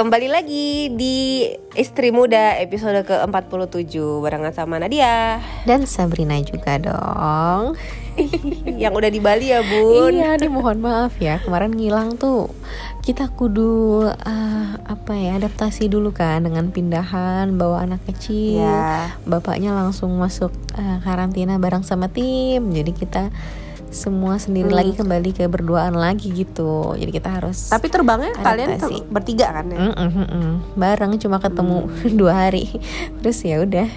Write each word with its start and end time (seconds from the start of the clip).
Kembali 0.00 0.32
lagi 0.32 0.88
di 0.96 1.44
Istri 1.76 2.08
Muda 2.08 2.56
episode 2.56 3.04
ke-47 3.04 4.00
barengan 4.24 4.48
sama 4.48 4.80
Nadia. 4.80 5.44
Dan 5.68 5.84
Sabrina 5.84 6.40
juga 6.40 6.80
dong. 6.80 7.76
Yang 8.80 8.92
udah 8.96 9.10
di 9.12 9.20
Bali 9.20 9.52
ya 9.52 9.60
bun. 9.60 10.16
Iya 10.16 10.40
nih 10.40 10.48
mohon 10.48 10.80
maaf 10.80 11.20
ya. 11.20 11.44
Kemarin 11.44 11.76
ngilang 11.76 12.16
tuh 12.16 12.48
Kita 13.04 13.28
kudu 13.28 14.08
uh, 14.08 14.68
apa 14.88 15.12
ya 15.20 15.36
adaptasi 15.36 15.92
dulu 15.92 16.16
kan 16.16 16.48
dengan 16.48 16.72
pindahan 16.72 17.60
bawa 17.60 17.84
anak 17.84 18.00
kecil. 18.08 18.64
Ya. 18.64 19.12
Bapaknya 19.28 19.76
langsung 19.76 20.16
masuk 20.16 20.48
uh, 20.80 20.96
karantina 21.04 21.60
bareng 21.60 21.84
sama 21.84 22.08
tim. 22.08 22.72
Jadi 22.72 22.96
kita 22.96 23.28
semua 23.90 24.34
sendiri 24.36 24.66
Hmm. 24.66 24.78
lagi 24.78 24.92
kembali 24.94 25.30
ke 25.32 25.44
berduaan 25.44 25.92
lagi 25.92 26.30
gitu 26.30 26.94
Jadi 26.94 27.10
kita 27.10 27.28
harus 27.32 27.68
Tapi 27.68 27.86
terbangnya 27.86 28.32
kalian 28.34 28.74
Adaptasi. 28.74 28.96
ter- 28.96 29.08
bertiga 29.08 29.46
kan 29.52 29.66
ya? 29.66 29.78
Mm, 29.80 29.92
mm, 29.92 30.10
mm, 30.10 30.28
mm. 30.30 30.54
bareng 30.74 31.12
cuma 31.18 31.36
ketemu 31.36 31.78
dua 32.20 32.46
hari 32.46 32.70
terus 33.18 33.38
ya 33.40 33.60
udah 33.60 33.90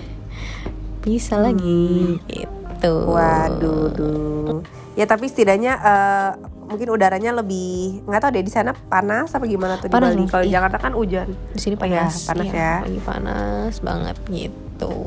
bisa 0.99 1.37
lagi 1.37 2.17
gitu 2.25 2.93
Waduh 3.07 3.84
duh. 3.89 4.57
Ya 4.93 5.05
tapi 5.05 5.25
setidaknya 5.25 5.73
eh, 5.75 6.29
mungkin 6.63 6.89
udaranya 6.89 7.31
lebih 7.34 8.01
nggak 8.03 8.20
tahu 8.20 8.31
deh 8.31 8.41
di 8.41 8.49
sana 8.49 8.71
panas 8.73 9.29
apa 9.29 9.43
gimana 9.43 9.77
tuh 9.77 9.87
Panas, 9.87 10.12
di 10.12 10.20
Bali. 10.20 10.31
Kalau 10.31 10.43
iya. 10.43 10.53
Jakarta 10.57 10.77
kan 10.79 10.93
hujan. 10.93 11.27
di 11.49 11.59
sini 11.59 11.75
Oh 11.75 11.84
ya, 11.84 12.01
panas 12.01 12.15
panas 12.23 12.45
iya, 12.45 12.71
ya. 12.81 13.01
panas 13.03 13.73
banget 13.79 14.15
gitu 14.27 14.62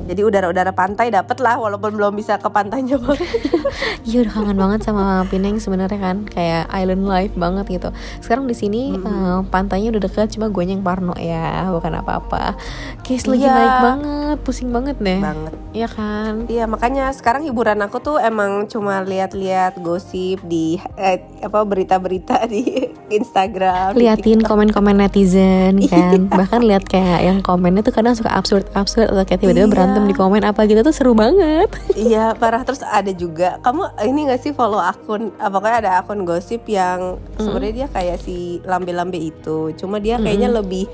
Jadi 0.07 0.23
udara-udara 0.23 0.71
pantai 0.71 1.09
dapet 1.09 1.39
lah 1.39 1.57
walaupun 1.57 1.93
belum 1.93 2.15
bisa 2.15 2.37
ke 2.37 2.47
pantainya 2.47 2.95
banget. 2.97 3.27
iya 4.07 4.23
udah 4.23 4.33
kangen 4.33 4.55
banget 4.55 4.81
sama 4.83 5.05
Pineng 5.27 5.57
sebenarnya 5.57 5.97
kan 5.97 6.17
kayak 6.25 6.71
island 6.71 7.05
life 7.05 7.35
banget 7.35 7.67
gitu 7.69 7.89
sekarang 8.19 8.45
di 8.45 8.55
sini 8.55 8.83
eh, 8.95 9.39
pantainya 9.45 9.91
udah 9.91 10.03
deket 10.03 10.31
cuma 10.31 10.47
gue 10.47 10.63
yang 10.63 10.81
parno 10.81 11.13
ya 11.15 11.67
bukan 11.69 11.93
apa-apa 11.97 12.55
case 13.03 13.25
lagi 13.25 13.43
Iya. 13.43 13.53
naik 13.53 13.77
banget 13.81 14.37
pusing 14.41 14.71
banget 14.71 14.97
deh 14.97 15.19
banget. 15.19 15.53
Iya 15.73 15.89
kan 15.89 16.33
Iya 16.47 16.65
makanya 16.65 17.11
sekarang 17.11 17.43
hiburan 17.43 17.79
aku 17.81 17.99
tuh 17.99 18.17
emang 18.17 18.65
cuma 18.67 19.01
lihat-lihat 19.01 19.79
gosip 19.79 20.39
di 20.43 20.79
eh, 20.95 21.21
apa 21.41 21.63
berita-berita 21.63 22.47
di 22.49 22.63
Instagram. 23.11 23.95
liatin 23.95 24.41
komen-komen 24.41 24.97
netizen 24.97 25.83
kan 25.83 26.15
Iya. 26.17 26.31
bahkan 26.31 26.61
lihat 26.61 26.85
kayak 26.85 27.23
yang 27.23 27.39
komennya 27.41 27.83
tuh 27.83 27.93
kadang 27.93 28.15
suka 28.15 28.31
absurd 28.31 28.67
absurd 28.73 29.09
atau 29.09 29.23
kayak 29.23 29.41
tiba-tiba 29.41 29.66
Iya. 29.67 29.73
berantem 29.73 30.05
di 30.05 30.15
komen 30.15 30.43
apa 30.43 30.61
gitu 30.65 30.81
tuh 30.81 30.91
seru 30.91 31.13
banget. 31.13 31.69
Iya 31.97 32.33
parah. 32.33 32.63
Terus 32.63 32.81
ada 32.81 33.11
juga 33.11 33.57
kamu 33.61 33.83
ini 34.05 34.29
gak 34.29 34.41
sih 34.41 34.53
follow 34.53 34.79
akun 34.79 35.33
ah, 35.37 35.49
pokoknya 35.49 35.77
ada 35.79 35.93
akun 35.99 36.23
gosip 36.23 36.65
yang 36.67 37.17
sebenarnya 37.35 37.75
dia 37.75 37.89
kayak 37.89 38.19
si 38.19 38.37
lambe-lambe 38.63 39.17
itu 39.17 39.73
cuma 39.75 39.97
dia 39.97 40.17
kayaknya 40.17 40.49
lebih 40.51 40.87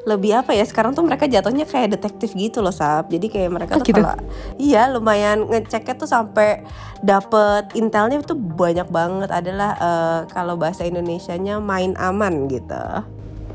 lebih 0.00 0.32
apa 0.32 0.56
ya 0.56 0.64
sekarang 0.64 0.96
tuh 0.96 1.04
mereka 1.04 1.28
jatuhnya 1.28 1.68
kayak 1.68 1.92
detektif 1.92 2.32
gitu 2.32 2.60
loh 2.60 2.72
sab. 2.72 3.08
Jadi 3.08 3.28
kayak 3.28 3.50
mereka 3.52 3.72
Oh, 3.76 3.78
tuh 3.78 3.86
gitu? 3.86 4.00
kalau 4.00 4.16
iya 4.56 4.88
lumayan 4.88 5.44
ngeceknya 5.44 5.94
tuh 5.94 6.08
sampai 6.08 6.64
dapet 7.00 7.68
intelnya 7.74 8.16
itu 8.16 8.32
banyak 8.32 8.88
banget. 8.88 9.28
Adalah 9.28 9.70
eh, 9.76 10.20
kalau 10.28 10.56
bahasa 10.56 10.84
Indonesianya 10.84 11.60
main 11.60 11.92
aman 12.00 12.48
gitu 12.48 12.80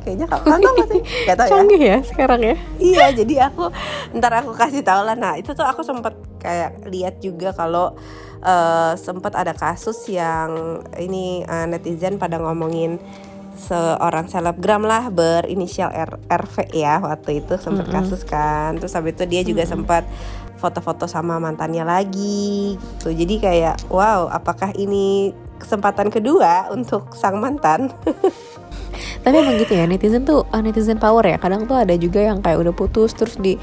kayaknya 0.05 0.29
kamu 0.29 0.45
kan 0.45 0.59
tau 0.61 0.73
gak 0.77 0.89
sih? 0.93 1.01
Gak 1.27 1.35
tau 1.35 1.45
ya. 1.45 1.51
Canggih 1.51 1.81
ya 1.81 1.97
sekarang 2.05 2.41
ya? 2.45 2.55
Iya 2.77 3.05
jadi 3.17 3.33
aku 3.49 3.63
ntar 4.13 4.31
aku 4.45 4.53
kasih 4.53 4.85
tahu 4.85 5.01
lah. 5.01 5.17
Nah 5.17 5.33
itu 5.35 5.51
tuh 5.51 5.65
aku 5.65 5.81
sempet 5.81 6.13
kayak 6.37 6.85
lihat 6.93 7.17
juga 7.19 7.49
kalau 7.51 7.97
eh 8.45 8.93
sempat 8.95 9.33
ada 9.33 9.57
kasus 9.57 10.05
yang 10.05 10.77
ini 11.01 11.41
eh, 11.41 11.65
netizen 11.65 12.21
pada 12.21 12.37
ngomongin 12.37 13.01
seorang 13.55 14.27
selebgram 14.27 14.83
lah 14.83 15.07
berinisial 15.09 15.87
R- 15.89 16.21
RV 16.27 16.75
ya 16.75 16.99
waktu 17.01 17.41
itu 17.41 17.57
sempat 17.57 17.89
kasus 17.89 18.21
kan. 18.21 18.77
Terus 18.77 18.93
habis 18.93 19.17
itu 19.17 19.25
dia 19.25 19.41
juga 19.41 19.63
sempat 19.65 20.05
foto-foto 20.55 21.07
sama 21.07 21.39
mantannya 21.39 21.81
lagi 21.81 22.75
gitu. 22.75 23.09
Jadi 23.15 23.35
kayak 23.39 23.89
wow 23.89 24.27
apakah 24.29 24.75
ini 24.75 25.31
kesempatan 25.55 26.11
kedua 26.11 26.67
untuk 26.69 27.15
sang 27.15 27.39
mantan 27.39 27.89
tapi 29.25 29.41
emang 29.41 29.57
gitu 29.57 29.73
ya 29.73 29.89
netizen 29.89 30.21
tuh 30.21 30.45
ah, 30.53 30.61
netizen 30.61 31.01
power 31.01 31.25
ya. 31.25 31.41
Kadang 31.41 31.65
tuh 31.65 31.73
ada 31.73 31.97
juga 31.97 32.21
yang 32.21 32.45
kayak 32.45 32.61
udah 32.61 32.73
putus 32.77 33.09
terus 33.17 33.41
di 33.41 33.57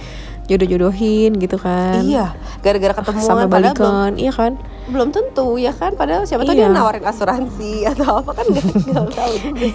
jodoh-jodohin 0.50 1.38
gitu 1.38 1.54
kan. 1.54 2.02
Iya 2.02 2.34
gara-gara 2.66 2.98
ketemuan 2.98 3.22
sampai 3.22 3.46
padahal 3.46 3.74
belum 3.78 3.86
balikan 3.86 4.12
iya 4.18 4.32
kan? 4.34 4.52
belum 4.90 5.08
tentu 5.14 5.54
ya 5.62 5.70
kan? 5.70 5.94
Padahal 5.94 6.26
siapa 6.26 6.42
tahu 6.42 6.58
Iya. 6.58 6.66
dia 6.66 6.74
nawarin 6.74 7.06
asuransi 7.06 7.86
atau 7.86 8.18
apa 8.18 8.30
kan 8.34 8.46
nggak 8.50 8.66
nggak 8.90 9.06
tahu 9.14 9.34
juga. 9.38 9.66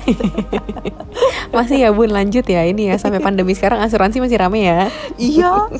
Masih 1.55 1.77
ya 1.87 1.89
bun 1.95 2.11
lanjut 2.11 2.43
ya. 2.43 2.67
Ini 2.67 2.91
ya 2.91 2.95
sampai 2.99 3.23
pandemi 3.23 3.55
sekarang 3.55 3.79
asuransi 3.79 4.19
masih 4.19 4.37
rame 4.43 4.67
ya. 4.67 4.91
Iya. 5.15 5.71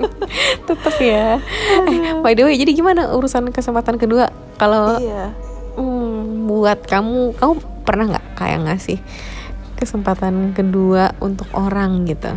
Tetep 0.72 0.96
ya. 1.04 1.36
Eh, 1.84 2.16
by 2.24 2.32
the 2.32 2.48
way 2.48 2.56
jadi 2.56 2.72
gimana 2.72 3.12
urusan 3.12 3.52
kesempatan 3.52 4.00
kedua? 4.00 4.32
Kalau 4.56 4.96
iya. 4.96 5.36
Hmm, 5.76 6.48
buat 6.48 6.88
kamu, 6.88 7.36
kamu 7.36 7.52
pernah 7.84 8.16
nggak 8.16 8.26
kayak 8.40 8.58
ngasih 8.64 8.98
kesempatan 9.80 10.52
kedua 10.52 11.16
untuk 11.18 11.48
orang 11.50 12.04
gitu? 12.04 12.28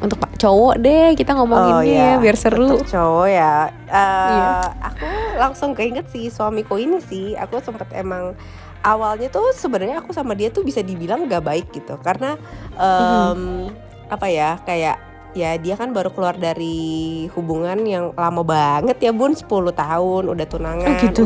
Untuk 0.00 0.16
pak 0.16 0.34
cowok 0.34 0.74
deh, 0.76 1.12
kita 1.12 1.32
ngomonginnya 1.32 2.16
iya. 2.16 2.16
biar 2.16 2.32
seru. 2.34 2.74
Untuk 2.74 2.88
cowok 2.88 3.28
ya 3.28 3.68
Eh, 3.84 4.32
Iya. 4.32 4.48
aku 4.82 5.06
langsung 5.36 5.70
keinget 5.72 6.08
sih 6.08 6.26
suamiku 6.26 6.74
ini 6.74 6.98
sih 7.00 7.32
aku 7.34 7.60
sempet 7.60 7.86
emang 7.92 8.32
awalnya 8.80 9.28
tuh 9.28 9.52
sebenarnya 9.52 10.00
aku 10.00 10.10
sama 10.10 10.32
dia 10.32 10.48
tuh 10.48 10.62
bisa 10.62 10.80
dibilang 10.80 11.26
gak 11.26 11.42
baik 11.42 11.68
gitu 11.70 12.00
karena 12.00 12.40
em, 12.74 13.68
apa 14.08 14.26
ya 14.26 14.56
kayak 14.62 14.96
ya 15.30 15.54
dia 15.54 15.76
kan 15.76 15.92
baru 15.92 16.10
keluar 16.10 16.34
dari 16.34 17.28
hubungan 17.32 17.78
yang 17.84 18.10
lama 18.14 18.40
banget 18.40 18.96
ya 18.98 19.12
bun 19.12 19.30
10 19.30 19.46
tahun 19.70 20.22
udah 20.26 20.46
tunangan 20.48 20.90
Oh, 20.90 21.00
gitu? 21.02 21.24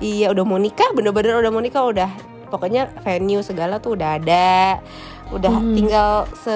iya 0.00 0.32
udah 0.32 0.42
mau 0.42 0.56
nikah 0.56 0.90
bener-bener 0.90 1.38
udah 1.38 1.52
mau 1.52 1.60
nikah 1.60 1.84
udah 1.84 2.10
pokoknya 2.54 2.94
venue 3.02 3.42
segala 3.42 3.82
tuh 3.82 3.98
udah 3.98 4.22
ada. 4.22 4.78
Udah 5.34 5.50
Mhm. 5.50 5.74
tinggal 5.74 6.10
se 6.38 6.54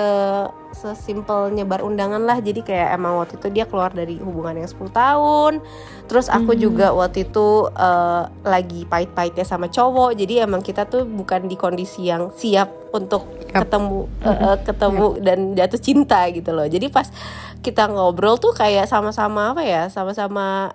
sesimpel 0.70 1.50
nyebar 1.50 1.82
undangan 1.82 2.22
lah. 2.22 2.38
Jadi 2.38 2.62
kayak 2.62 2.94
emang 2.94 3.18
waktu 3.18 3.34
itu 3.34 3.50
dia 3.50 3.66
keluar 3.66 3.90
dari 3.90 4.14
hubungan 4.22 4.54
yang 4.54 4.68
10 4.70 4.92
tahun. 4.94 5.58
Terus 6.06 6.30
aku 6.30 6.54
Mhm. 6.54 6.60
juga 6.60 6.86
waktu 6.94 7.26
itu 7.26 7.66
eh, 7.74 8.22
lagi 8.46 8.86
pahit-pahitnya 8.86 9.42
sama 9.42 9.66
cowok. 9.66 10.14
Jadi 10.14 10.38
emang 10.38 10.62
kita 10.62 10.86
tuh 10.86 11.02
bukan 11.02 11.50
di 11.50 11.58
kondisi 11.58 12.06
yang 12.06 12.30
siap 12.30 12.94
untuk 12.94 13.26
Yap. 13.50 13.66
ketemu 13.66 14.06
eh, 14.22 14.56
ketemu 14.62 15.06
dan 15.18 15.38
jatuh 15.58 15.80
cinta 15.82 16.20
gitu 16.30 16.54
loh. 16.54 16.68
Jadi 16.68 16.86
pas 16.86 17.10
kita 17.58 17.90
ngobrol 17.90 18.38
tuh 18.38 18.54
kayak 18.54 18.86
sama-sama 18.86 19.50
apa 19.50 19.66
ya? 19.66 19.90
Sama-sama 19.90 20.70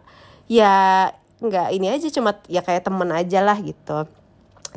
ya 0.52 1.08
nggak 1.40 1.68
ini 1.72 1.88
aja 1.92 2.08
cuma 2.08 2.36
ya 2.48 2.60
kayak 2.60 2.84
temen 2.84 3.08
aja 3.12 3.40
lah 3.40 3.56
gitu 3.60 4.08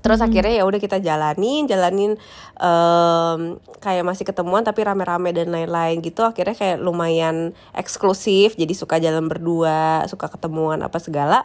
terus 0.00 0.20
akhirnya 0.20 0.62
ya 0.62 0.64
udah 0.68 0.80
kita 0.80 0.98
jalanin 1.00 1.68
jalanin 1.68 2.16
em, 2.58 3.40
kayak 3.80 4.04
masih 4.04 4.24
ketemuan 4.26 4.62
tapi 4.64 4.84
rame-rame 4.84 5.30
dan 5.32 5.52
lain-lain 5.52 6.00
gitu. 6.04 6.24
Akhirnya 6.24 6.56
kayak 6.56 6.78
lumayan 6.80 7.52
eksklusif 7.76 8.56
jadi 8.56 8.72
suka 8.72 8.98
jalan 8.98 9.28
berdua 9.28 10.04
suka 10.10 10.26
ketemuan 10.32 10.80
apa 10.82 10.98
segala. 10.98 11.44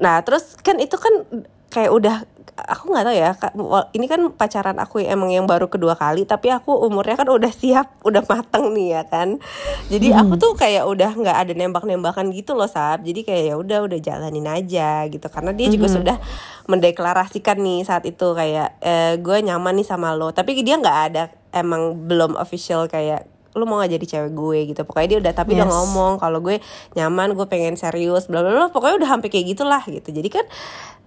Nah 0.00 0.20
terus 0.24 0.56
kan 0.60 0.78
itu 0.78 0.96
kan 0.98 1.12
kayak 1.72 1.90
udah 1.90 2.16
aku 2.68 2.94
nggak 2.94 3.04
tahu 3.04 3.16
ya 3.16 3.30
ini 3.92 4.06
kan 4.06 4.20
pacaran 4.34 4.78
aku 4.78 5.02
yang 5.02 5.18
emang 5.18 5.30
yang 5.34 5.46
baru 5.46 5.66
kedua 5.66 5.98
kali 5.98 6.22
tapi 6.24 6.48
aku 6.50 6.74
umurnya 6.86 7.18
kan 7.18 7.28
udah 7.28 7.52
siap 7.52 7.98
udah 8.06 8.22
mateng 8.26 8.70
nih 8.74 9.00
ya 9.00 9.02
kan. 9.08 9.40
Jadi 9.90 10.14
aku 10.14 10.38
tuh 10.38 10.52
kayak 10.54 10.86
udah 10.86 11.10
nggak 11.12 11.36
ada 11.36 11.52
nembak-nembakan 11.52 12.30
gitu 12.30 12.54
loh 12.54 12.70
sab. 12.70 13.02
Jadi 13.02 13.26
kayak 13.26 13.42
ya 13.50 13.54
udah 13.58 13.78
udah 13.84 13.98
jalanin 13.98 14.46
aja 14.46 15.06
gitu. 15.10 15.26
Karena 15.28 15.50
dia 15.52 15.68
juga 15.68 15.86
sudah 15.90 16.16
mendeklarasikan 16.70 17.58
nih 17.58 17.82
saat 17.82 18.06
itu 18.06 18.32
kayak 18.32 18.78
e, 18.80 18.92
gue 19.18 19.38
nyaman 19.42 19.76
nih 19.82 19.86
sama 19.86 20.14
lo. 20.14 20.30
Tapi 20.30 20.62
dia 20.62 20.78
nggak 20.78 20.98
ada 21.12 21.28
emang 21.52 21.94
belum 22.08 22.38
official 22.38 22.86
kayak 22.88 23.28
lu 23.52 23.68
mau 23.68 23.84
gak 23.84 23.92
jadi 24.00 24.06
cewek 24.08 24.32
gue? 24.32 24.58
gitu. 24.72 24.80
Pokoknya 24.88 25.08
dia 25.12 25.18
udah 25.28 25.32
tapi 25.36 25.52
udah 25.52 25.68
Yes. 25.68 25.74
ngomong 25.76 26.12
kalau 26.16 26.40
gue 26.40 26.56
nyaman 26.96 27.36
gue 27.36 27.44
pengen 27.44 27.76
serius 27.76 28.24
bla 28.24 28.40
bla 28.40 28.48
bla 28.48 28.66
pokoknya 28.72 29.04
udah 29.04 29.10
hampir 29.12 29.28
kayak 29.28 29.52
gitulah 29.52 29.84
gitu. 29.84 30.08
Jadi 30.08 30.28
kan 30.32 30.44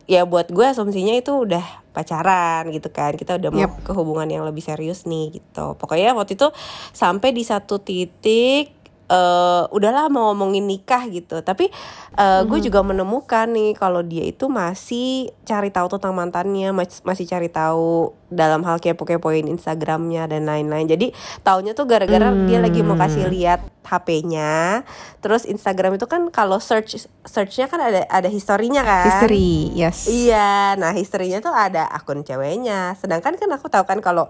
ya 0.05 0.25
buat 0.25 0.53
gue 0.53 0.65
asumsinya 0.65 1.17
itu 1.17 1.33
udah 1.33 1.89
pacaran 1.91 2.69
gitu 2.69 2.89
kan. 2.93 3.17
Kita 3.17 3.37
udah 3.41 3.49
mau 3.49 3.69
ke 3.81 3.91
hubungan 3.93 4.29
yang 4.29 4.43
lebih 4.45 4.61
serius 4.61 5.09
nih 5.09 5.41
gitu. 5.41 5.75
Pokoknya 5.77 6.13
waktu 6.13 6.37
itu 6.37 6.49
sampai 6.93 7.33
di 7.33 7.43
satu 7.45 7.81
titik 7.81 8.84
eh 9.05 9.63
udahlah 9.69 10.09
mau 10.09 10.33
ngomongin 10.33 10.65
nikah 10.65 11.05
gitu. 11.13 11.45
Tapi 11.45 11.69
eh, 12.17 12.41
gue 12.49 12.59
juga 12.65 12.81
menemukan 12.81 13.45
nih 13.53 13.77
kalau 13.77 14.01
dia 14.01 14.25
itu 14.25 14.49
masih 14.49 15.29
cari 15.45 15.69
tahu 15.69 15.93
tentang 15.93 16.17
mantannya 16.17 16.73
mas- 16.73 17.05
masih 17.05 17.29
cari 17.29 17.49
tahu 17.53 18.17
dalam 18.33 18.65
hal 18.65 18.81
kepo-kepoin 18.81 19.45
Instagramnya 19.45 20.25
dan 20.25 20.49
lain-lain. 20.49 20.89
Jadi 20.89 21.13
taunya 21.45 21.77
tuh 21.77 21.85
gara-gara 21.85 22.33
dia 22.49 22.57
lagi 22.57 22.81
mau 22.81 22.97
kasih 22.97 23.29
lihat 23.29 23.61
HP-nya 23.85 24.81
terus 25.21 25.45
Instagram 25.45 26.01
itu 26.01 26.09
kan 26.09 26.33
kalau 26.33 26.57
search 26.57 27.05
searchnya 27.21 27.69
kan 27.69 27.77
ada 27.77 28.01
ada 28.09 28.25
historinya 28.25 28.81
kan? 28.81 29.05
History, 29.05 29.69
yes. 29.77 30.09
Iya, 30.09 30.73
nah 30.81 30.89
historinya 30.97 31.37
tuh 31.45 31.53
ada 31.53 31.85
akun 31.93 32.25
ceweknya. 32.25 32.97
Sedangkan 32.97 33.37
kan 33.37 33.49
aku 33.53 33.69
tahu 33.69 33.85
kan 33.85 34.01
kalau 34.01 34.25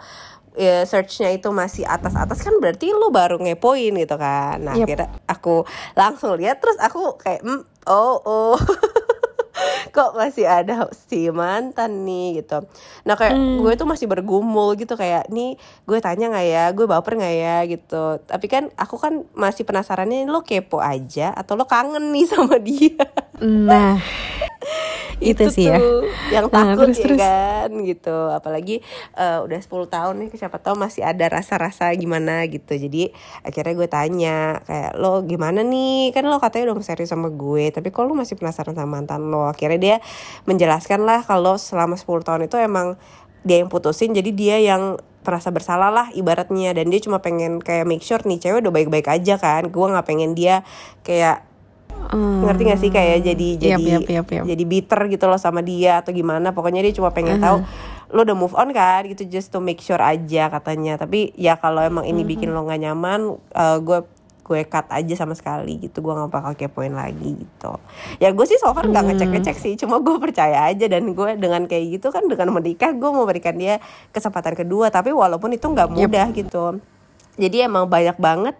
ya, 0.55 0.83
searchnya 0.83 1.31
itu 1.31 1.51
masih 1.51 1.83
atas-atas 1.83 2.39
kan 2.39 2.55
berarti 2.57 2.91
lu 2.91 3.11
baru 3.11 3.37
ngepoin 3.37 3.93
gitu 3.93 4.15
kan. 4.15 4.59
Nah 4.59 4.73
Yep. 4.75 4.85
akhirnya 4.87 5.09
aku 5.27 5.55
langsung 5.93 6.35
lihat 6.35 6.59
terus 6.59 6.75
aku 6.79 7.15
kayak 7.15 7.43
"Hmm, 7.43 7.61
oh 7.85 8.17
oh. 8.23 8.57
Kok 9.95 10.19
masih 10.19 10.43
ada 10.43 10.91
si 10.91 11.31
mantan 11.31 12.03
nih 12.03 12.43
gitu. 12.43 12.67
Nah 13.07 13.15
kayak 13.15 13.31
gue 13.63 13.71
tuh 13.79 13.87
masih 13.87 14.03
bergumul 14.03 14.75
gitu 14.75 14.99
kayak 14.99 15.31
nih 15.31 15.55
gue 15.87 15.99
tanya 16.03 16.27
nggak 16.27 16.47
ya? 16.51 16.63
Gue 16.75 16.83
baper 16.83 17.15
nggak 17.15 17.35
ya? 17.39 17.57
Gitu. 17.63 18.03
Tapi 18.27 18.45
kan 18.51 18.67
aku 18.75 18.99
kan 18.99 19.23
masih 19.31 19.63
penasarannya 19.63 20.27
lo 20.27 20.43
kepo 20.43 20.83
aja 20.83 21.31
atau 21.31 21.55
lo 21.55 21.63
kangen 21.63 22.11
nih 22.11 22.25
sama 22.27 22.59
dia? 22.59 23.07
Nah, 23.39 23.95
itu, 25.21 25.45
sih 25.47 25.71
ya. 25.71 25.79
tuh 25.79 26.03
yang 26.31 26.47
Nah, 26.49 26.75
takut 26.75 26.91
terus, 26.91 26.97
ya 26.99 27.03
terus. 27.07 27.19
kan 27.19 27.69
gitu. 27.83 28.17
Apalagi 28.31 28.75
eh, 29.15 29.39
udah 29.43 29.59
10 29.59 29.87
tahun 29.87 30.13
nih 30.25 30.29
siapa 30.35 30.57
tahu 30.59 30.75
masih 30.75 31.03
ada 31.05 31.25
rasa-rasa 31.31 31.91
gimana 31.95 32.43
gitu. 32.47 32.75
Jadi 32.75 33.11
akhirnya 33.41 33.73
gue 33.73 33.89
tanya 33.89 34.37
kayak 34.65 34.93
lo 34.97 35.23
gimana 35.23 35.63
nih? 35.63 36.11
Kan 36.11 36.27
lo 36.27 36.37
katanya 36.39 36.71
udah 36.73 36.83
serius 36.83 37.11
sama 37.11 37.31
gue 37.31 37.71
tapi 37.71 37.89
kok 37.89 38.03
lo 38.03 38.13
masih 38.13 38.35
penasaran 38.35 38.75
sama 38.75 38.99
mantan 38.99 39.27
lo? 39.31 39.47
Akhirnya 39.47 39.79
dia 39.79 39.95
menjelaskan 40.43 41.03
lah 41.03 41.23
kalau 41.23 41.55
selama 41.55 41.95
10 41.95 42.25
tahun 42.27 42.41
itu 42.47 42.57
emang 42.59 42.99
dia 43.45 43.61
yang 43.61 43.69
putusin 43.69 44.09
jadi 44.11 44.31
dia 44.33 44.57
yang 44.57 44.97
merasa 45.25 45.49
bersalah 45.49 45.89
lah 45.89 46.07
ibaratnya. 46.13 46.77
Dan 46.77 46.93
dia 46.93 47.01
cuma 47.01 47.17
pengen 47.17 47.57
kayak 47.57 47.89
make 47.89 48.05
sure 48.05 48.21
nih 48.21 48.37
cewek 48.37 48.61
udah 48.61 48.73
baik-baik 48.73 49.09
aja 49.09 49.41
kan. 49.41 49.73
Gue 49.73 49.89
nggak 49.89 50.05
pengen 50.05 50.37
dia 50.37 50.61
kayak 51.01 51.54
Hmm. 52.05 52.45
ngerti 52.45 52.61
gak 52.69 52.79
sih? 52.79 52.89
Kayak 52.93 53.27
jadi 53.27 53.47
jadi 53.57 53.91
yap, 53.97 54.07
yap, 54.07 54.27
yap. 54.29 54.45
jadi 54.45 54.63
bitter 54.63 55.01
gitu 55.11 55.25
loh 55.27 55.41
sama 55.41 55.59
dia 55.65 55.99
atau 55.99 56.15
gimana. 56.15 56.53
Pokoknya 56.53 56.85
dia 56.85 56.93
cuma 56.93 57.11
pengen 57.11 57.41
tahu 57.41 57.65
lo 58.13 58.21
udah 58.21 58.37
move 58.37 58.55
on 58.55 58.69
kan? 58.71 59.03
Gitu 59.09 59.27
just 59.27 59.51
to 59.51 59.59
make 59.59 59.81
sure 59.81 59.99
aja 59.99 60.47
katanya. 60.53 60.95
Tapi 60.95 61.33
ya 61.35 61.57
kalau 61.59 61.81
emang 61.81 62.05
ini 62.07 62.21
bikin 62.23 62.53
lo 62.53 62.63
nggak 62.63 62.81
nyaman 62.87 63.35
eh, 63.51 63.77
gue 63.81 63.99
gue 64.45 64.61
cut 64.69 64.85
aja 64.93 65.13
sama 65.17 65.33
sekali 65.33 65.81
gitu. 65.81 66.05
Gue 66.05 66.13
nggak 66.13 66.29
bakal 66.29 66.53
kepoin 66.53 66.93
lagi 66.93 67.41
gitu. 67.41 67.73
Ya 68.21 68.29
gue 68.29 68.45
sih 68.45 68.61
so 68.61 68.69
far 68.71 68.85
nggak 68.85 69.11
ngecek 69.11 69.29
ngecek 69.35 69.57
sih. 69.57 69.73
Cuma 69.73 69.97
gue 69.99 70.15
percaya 70.21 70.69
aja 70.69 70.85
dan 70.85 71.09
gue 71.17 71.29
dengan 71.41 71.65
kayak 71.65 71.99
gitu 71.99 72.13
kan 72.13 72.29
dengan 72.29 72.53
menikah 72.53 72.93
gue 72.93 73.09
mau 73.09 73.25
berikan 73.25 73.57
dia 73.57 73.81
kesempatan 74.13 74.53
kedua. 74.53 74.93
Tapi 74.93 75.09
walaupun 75.09 75.51
itu 75.57 75.65
nggak 75.65 75.89
mudah 75.89 76.29
gitu. 76.37 76.77
Jadi 77.35 77.65
emang 77.65 77.89
banyak 77.89 78.15
banget 78.21 78.55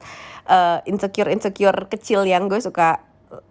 insecure 0.90 1.30
insecure 1.30 1.86
kecil 1.90 2.26
yang 2.26 2.50
gue 2.50 2.58
suka 2.62 3.02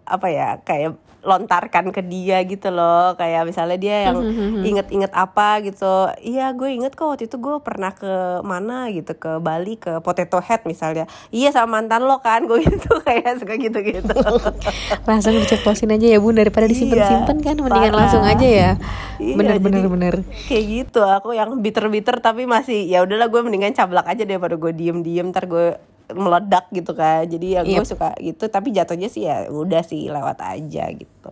apa 0.05 0.27
ya 0.29 0.47
kayak 0.61 0.97
lontarkan 1.25 1.89
ke 1.89 2.05
dia 2.05 2.39
gitu 2.45 2.69
loh. 2.69 3.17
Kayak 3.17 3.49
misalnya 3.49 3.77
dia 3.81 3.97
yang 4.07 4.17
inget-inget 4.61 5.11
apa 5.11 5.59
gitu. 5.65 6.13
Iya 6.21 6.53
gue 6.53 6.69
inget 6.71 6.93
kok 6.93 7.09
waktu 7.09 7.25
itu 7.27 7.41
gue 7.41 7.57
pernah 7.65 7.91
ke 7.91 8.39
mana 8.45 8.87
gitu 8.93 9.17
ke 9.17 9.41
Bali 9.41 9.75
ke 9.75 9.99
Potato 10.05 10.37
Head 10.39 10.63
misalnya. 10.69 11.09
Iya 11.33 11.51
sama 11.51 11.81
mantan 11.81 12.05
lo 12.05 12.21
kan 12.21 12.45
gue 12.45 12.61
gitu 12.61 12.93
kayak 13.07 13.41
suka 13.41 13.57
gitu-gitu. 13.57 14.15
Langsung 15.09 15.33
diceplosin 15.35 15.91
aja 15.91 16.07
ya 16.15 16.21
bun 16.21 16.37
daripada 16.37 16.69
disimpan-simpan 16.69 17.37
kan 17.41 17.57
mendingan 17.57 17.91
parah. 17.91 17.99
langsung 18.05 18.23
aja 18.23 18.47
ya. 18.47 18.71
Iya, 19.17 19.57
bener. 19.57 20.15
kayak 20.47 20.63
gitu 20.69 21.01
aku 21.01 21.33
yang 21.33 21.57
bitter-bitter 21.59 22.21
tapi 22.21 22.45
masih 22.45 22.85
ya 22.85 23.01
udahlah 23.01 23.27
gue 23.27 23.41
mendingan 23.41 23.73
cablak 23.73 24.05
aja 24.05 24.23
daripada 24.23 24.55
gue 24.55 24.71
diem-diem. 24.71 25.33
Ntar 25.33 25.49
gue 25.49 25.94
meledak 26.13 26.69
gitu 26.69 26.93
kan. 26.93 27.25
Jadi 27.25 27.57
ya 27.57 27.61
gue 27.65 27.73
Yep. 27.81 27.87
suka 27.87 28.13
gitu 28.21 28.45
tapi 28.51 28.75
jatuhnya 28.75 29.09
sih 29.09 29.25
ya 29.25 29.49
udah 29.49 29.81
sih 29.81 30.11
lewat 30.11 30.37
aja 30.43 30.85
gitu. 30.93 31.31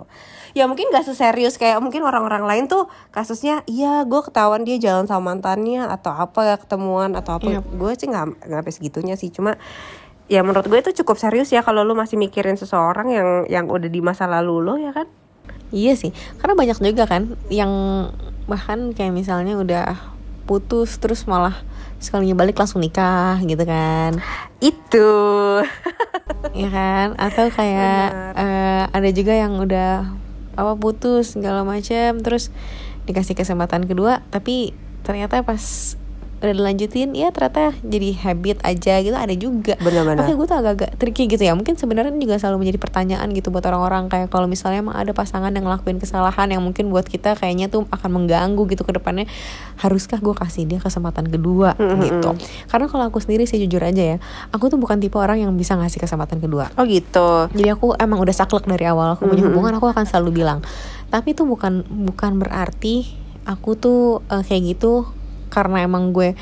Ya 0.54 0.70
mungkin 0.70 0.90
gak 0.94 1.06
seserius 1.10 1.58
kayak 1.58 1.82
mungkin 1.82 2.06
orang-orang 2.06 2.46
lain 2.46 2.66
tuh 2.70 2.90
kasusnya 3.14 3.62
iya 3.70 4.06
gue 4.06 4.22
ketahuan 4.22 4.66
dia 4.66 4.78
jalan 4.82 5.06
sama 5.06 5.34
mantannya 5.34 5.86
atau 5.86 6.14
apa 6.14 6.42
ya 6.46 6.56
ketemuan 6.58 7.14
atau 7.14 7.38
apa. 7.38 7.62
Yep. 7.62 7.66
gue 7.78 7.92
sih 7.98 8.08
nggak 8.10 8.26
nggak 8.50 8.60
sampai 8.64 8.74
segitunya 8.74 9.16
sih. 9.18 9.30
Cuma 9.30 9.58
ya 10.32 10.40
menurut 10.42 10.66
gue 10.66 10.80
itu 10.80 11.04
cukup 11.04 11.20
serius 11.20 11.52
ya 11.52 11.62
kalau 11.62 11.84
lu 11.84 11.94
masih 11.94 12.16
mikirin 12.16 12.56
seseorang 12.56 13.12
yang 13.12 13.30
yang 13.52 13.66
udah 13.68 13.90
di 13.92 14.00
masa 14.00 14.26
lalu 14.26 14.64
lo 14.64 14.76
ya 14.80 14.96
kan? 14.96 15.06
Iya 15.74 15.98
sih, 15.98 16.14
karena 16.38 16.54
banyak 16.54 16.78
juga 16.86 17.10
kan 17.10 17.34
yang 17.50 17.74
bahkan 18.46 18.94
kayak 18.94 19.10
misalnya 19.10 19.58
udah 19.58 20.13
putus 20.44 21.00
terus 21.00 21.24
malah 21.26 21.56
sekalinya 22.04 22.36
balik 22.36 22.60
langsung 22.60 22.84
nikah 22.84 23.40
gitu 23.44 23.64
kan, 23.64 24.20
itu. 24.60 25.12
Ya 26.54 26.70
kan? 26.70 27.18
Atau 27.18 27.50
kayak 27.50 28.36
eh, 28.36 28.84
ada 28.92 29.10
juga 29.10 29.34
yang 29.34 29.58
udah 29.58 30.06
apa 30.54 30.74
putus 30.78 31.34
segala 31.34 31.66
macam 31.66 32.22
terus 32.22 32.54
dikasih 33.10 33.34
kesempatan 33.34 33.90
kedua 33.90 34.22
tapi 34.30 34.72
ternyata 35.02 35.42
pas 35.44 35.96
udah 36.44 36.54
dilanjutin 36.54 37.16
ya 37.16 37.32
ternyata 37.32 37.72
jadi 37.82 38.10
habit 38.20 38.58
aja 38.68 38.94
gitu 39.00 39.16
ada 39.16 39.32
juga. 39.34 39.80
Benar-benar. 39.80 40.28
makanya 40.28 40.36
gue 40.36 40.48
tuh 40.48 40.58
agak-agak 40.60 40.92
tricky 41.00 41.24
gitu 41.32 41.44
ya. 41.48 41.56
Mungkin 41.56 41.80
sebenarnya 41.80 42.12
juga 42.20 42.36
selalu 42.36 42.68
menjadi 42.68 42.80
pertanyaan 42.84 43.28
gitu 43.32 43.48
buat 43.50 43.64
orang-orang. 43.64 44.12
Kayak 44.12 44.28
kalau 44.28 44.52
misalnya 44.52 44.84
emang 44.84 45.00
ada 45.00 45.16
pasangan 45.16 45.56
yang 45.56 45.64
ngelakuin 45.64 46.04
kesalahan 46.04 46.52
yang 46.52 46.60
mungkin 46.60 46.92
buat 46.92 47.08
kita 47.08 47.40
kayaknya 47.40 47.72
tuh 47.72 47.88
akan 47.88 48.10
mengganggu 48.12 48.60
gitu 48.68 48.84
ke 48.84 48.92
depannya 48.92 49.26
haruskah 49.80 50.20
gue 50.20 50.36
kasih 50.36 50.68
dia 50.68 50.84
kesempatan 50.84 51.32
kedua 51.32 51.80
gitu? 51.80 52.36
Karena 52.68 52.86
kalau 52.92 53.08
aku 53.08 53.24
sendiri 53.24 53.48
sih 53.48 53.64
jujur 53.64 53.80
aja 53.80 54.04
ya 54.04 54.18
aku 54.52 54.68
tuh 54.68 54.80
bukan 54.82 55.00
tipe 55.00 55.16
orang 55.16 55.40
yang 55.40 55.52
bisa 55.56 55.78
ngasih 55.80 56.04
kesempatan 56.04 56.44
kedua. 56.44 56.74
Oh 56.76 56.84
gitu. 56.84 57.48
Jadi 57.54 57.70
aku 57.72 57.96
emang 57.96 58.20
udah 58.20 58.36
saklek 58.36 58.68
dari 58.68 58.84
awal 58.90 59.16
aku 59.16 59.30
punya 59.30 59.48
hubungan 59.48 59.78
aku 59.80 59.88
akan 59.90 60.04
selalu 60.04 60.44
bilang. 60.44 60.60
Tapi 61.08 61.38
itu 61.38 61.46
bukan 61.48 61.86
bukan 61.88 62.42
berarti 62.42 63.08
aku 63.48 63.78
tuh 63.80 64.02
eh, 64.28 64.44
kayak 64.44 64.76
gitu 64.76 65.08
karena 65.54 65.86
emang 65.86 66.10
gue 66.10 66.34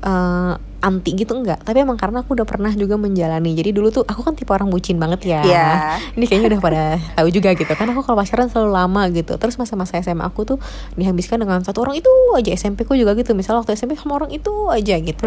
eh, 0.00 0.54
anti 0.86 1.18
gitu 1.18 1.34
enggak. 1.34 1.66
Tapi 1.66 1.82
emang 1.82 1.98
karena 1.98 2.22
aku 2.22 2.38
udah 2.38 2.46
pernah 2.46 2.70
juga 2.70 2.94
menjalani. 2.94 3.58
Jadi 3.58 3.74
dulu 3.74 3.90
tuh 3.90 4.04
aku 4.06 4.22
kan 4.22 4.38
tipe 4.38 4.54
orang 4.54 4.70
bucin 4.70 5.02
banget 5.02 5.26
ya. 5.26 5.40
Iya. 5.42 5.68
ini 6.14 6.24
kayaknya 6.30 6.56
udah 6.56 6.60
pada 6.62 6.82
tahu 7.18 7.28
juga 7.34 7.56
gitu. 7.58 7.72
Kan 7.74 7.90
aku 7.90 8.06
kalau 8.06 8.22
pacaran 8.22 8.46
selalu 8.46 8.70
lama 8.70 9.02
gitu. 9.10 9.34
Terus 9.34 9.58
masa-masa 9.58 9.98
SMA 9.98 10.22
aku 10.22 10.46
tuh 10.46 10.58
dihabiskan 10.94 11.42
dengan 11.42 11.58
satu 11.66 11.82
orang 11.82 11.98
itu 11.98 12.10
aja. 12.38 12.54
SMP 12.54 12.86
ku 12.86 12.94
juga 12.94 13.18
gitu. 13.18 13.34
Misalnya 13.34 13.66
waktu 13.66 13.74
SMP 13.74 13.98
sama 13.98 14.20
orang 14.22 14.30
itu 14.30 14.52
aja 14.70 14.94
gitu. 15.02 15.26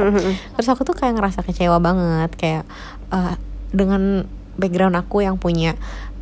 Terus 0.56 0.68
aku 0.72 0.88
tuh 0.88 0.96
kayak 0.96 1.20
ngerasa 1.20 1.44
kecewa 1.44 1.78
banget. 1.84 2.32
Kayak 2.40 2.64
eh, 3.12 3.36
dengan 3.76 4.24
background 4.56 4.96
aku 4.96 5.28
yang 5.28 5.36
punya 5.36 5.76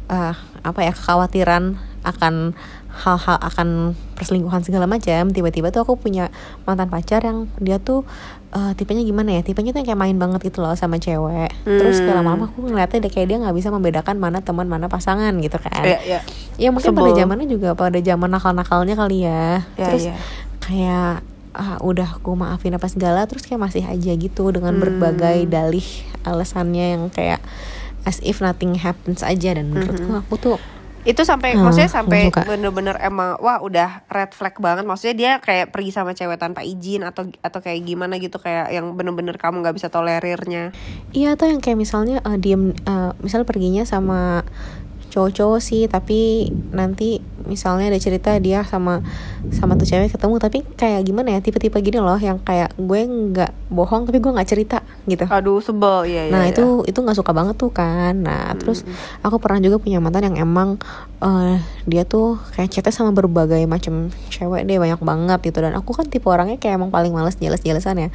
eh, 0.09 0.33
apa 0.65 0.79
ya 0.81 0.91
kekhawatiran 0.91 1.77
akan 2.07 2.55
hal-hal 2.97 3.37
akan 3.37 3.67
perselingkuhan 4.13 4.61
segala 4.61 4.85
macam 4.85 5.29
tiba-tiba 5.29 5.69
tuh 5.69 5.81
aku 5.81 5.95
punya 5.95 6.33
mantan 6.63 6.87
pacar 6.87 7.21
yang 7.21 7.45
dia 7.57 7.77
tuh 7.77 8.01
eh, 8.49 8.73
tipenya 8.73 9.01
gimana 9.01 9.31
ya 9.31 9.41
tipenya 9.41 9.69
tuh 9.69 9.79
yang 9.79 9.87
kayak 9.87 10.01
main 10.01 10.17
banget 10.17 10.41
gitu 10.43 10.59
loh 10.59 10.73
sama 10.73 10.97
cewek 10.97 11.53
terus 11.63 11.99
kayak 11.99 12.17
lama-lama 12.17 12.47
aku 12.47 12.63
ngeliatnya 12.63 12.99
deh 12.99 13.11
kayak 13.11 13.27
dia 13.27 13.37
nggak 13.37 13.53
bisa 13.53 13.69
membedakan 13.69 14.17
mana 14.17 14.39
teman 14.39 14.65
mana 14.65 14.85
pasangan 14.87 15.31
gitu 15.37 15.55
kan 15.57 15.79
Iya, 15.79 15.99
iya. 16.01 16.19
ya 16.57 16.69
mungkin 16.69 16.91
pada 16.91 17.13
zamannya 17.13 17.45
juga 17.45 17.71
pada 17.71 17.97
zaman 17.97 18.29
nakal-nakalnya 18.29 18.95
kali 18.95 19.23
ya 19.23 19.61
Iya, 19.73 19.85
terus 19.85 20.03
iya. 20.03 20.15
kayak 20.59 21.13
ah, 21.53 21.77
udah 21.79 22.07
aku 22.15 22.33
maafin 22.33 22.73
apa 22.73 22.85
segala 22.85 23.25
terus 23.25 23.41
kayak 23.41 23.61
masih 23.61 23.81
aja 23.81 24.11
gitu 24.11 24.49
dengan 24.49 24.73
Hmm. 24.73 24.83
berbagai 24.83 25.45
dalih 25.45 25.85
alasannya 26.21 26.85
yang 26.93 27.03
kayak 27.07 27.41
as 28.03 28.21
if 28.21 28.39
nothing 28.39 28.73
happens 28.75 29.19
aja 29.19 29.51
dan 29.51 29.67
menurutku 29.67 30.07
Hmm. 30.07 30.21
aku 30.21 30.33
tuh 30.35 30.55
itu 31.07 31.23
sampai 31.23 31.55
Ah, 31.55 31.63
maksudnya 31.63 31.87
sampai 31.87 32.27
bener-bener 32.35 32.99
emang 32.99 33.39
wah 33.39 33.63
udah 33.63 34.03
red 34.11 34.35
flag 34.35 34.59
banget. 34.59 34.83
Maksudnya 34.83 35.15
dia 35.15 35.31
kayak 35.39 35.71
pergi 35.71 35.95
sama 35.95 36.11
cewek 36.11 36.35
tanpa 36.35 36.67
izin 36.67 37.07
atau 37.07 37.31
atau 37.39 37.59
kayak 37.63 37.87
gimana 37.87 38.19
gitu 38.19 38.35
kayak 38.43 38.75
yang 38.75 38.91
bener-bener 38.91 39.39
kamu 39.39 39.63
nggak 39.63 39.79
bisa 39.79 39.87
tolerirnya. 39.87 40.75
Iya 41.15 41.39
atau 41.39 41.47
yang 41.47 41.63
kayak 41.63 41.79
misalnya 41.79 42.19
eh, 42.27 42.35
diem 42.35 42.75
eh, 42.75 43.11
misal 43.23 43.47
perginya 43.47 43.87
sama 43.87 44.43
cowok-cowok 45.07 45.59
sih 45.59 45.87
tapi 45.87 46.51
nanti 46.71 47.19
misalnya 47.47 47.87
ada 47.87 47.99
cerita 47.99 48.35
dia 48.37 48.61
sama 48.67 48.99
sama 49.55 49.79
tuh 49.79 49.87
cewek 49.87 50.11
ketemu 50.11 50.35
tapi 50.35 50.67
kayak 50.75 51.07
gimana 51.07 51.31
ya 51.31 51.39
tipe-tipe 51.39 51.79
gini 51.79 51.97
loh 51.97 52.19
yang 52.19 52.43
kayak 52.43 52.75
gue 52.75 53.01
nggak 53.07 53.71
bohong 53.71 54.03
tapi 54.03 54.19
gue 54.19 54.31
nggak 54.35 54.49
cerita 54.49 54.83
gitu. 55.07 55.23
aduh 55.27 55.63
sebel 55.63 56.03
ya 56.07 56.27
Nah 56.27 56.43
itu 56.51 56.83
itu 56.83 56.99
nggak 56.99 57.15
suka 57.15 57.31
banget 57.31 57.55
tuh 57.55 57.71
kan. 57.71 58.19
Nah 58.19 58.51
terus 58.59 58.83
aku 59.23 59.39
pernah 59.39 59.63
juga 59.63 59.79
punya 59.79 60.03
mantan 60.03 60.27
yang 60.31 60.43
emang 60.43 60.75
eh, 61.23 61.57
dia 61.87 62.03
tuh 62.03 62.35
kayak 62.53 62.67
chatnya 62.67 62.91
sama 62.91 63.11
berbagai 63.15 63.63
macam 63.63 64.11
cewek 64.27 64.67
deh 64.67 64.75
banyak 64.77 64.99
banget 64.99 65.39
gitu 65.47 65.63
dan 65.63 65.73
aku 65.73 65.95
kan 65.95 66.05
tipe 66.11 66.27
orangnya 66.27 66.59
kayak 66.59 66.77
emang 66.77 66.91
paling 66.91 67.15
males 67.15 67.39
jelas-jelasan 67.39 68.07
ya. 68.07 68.09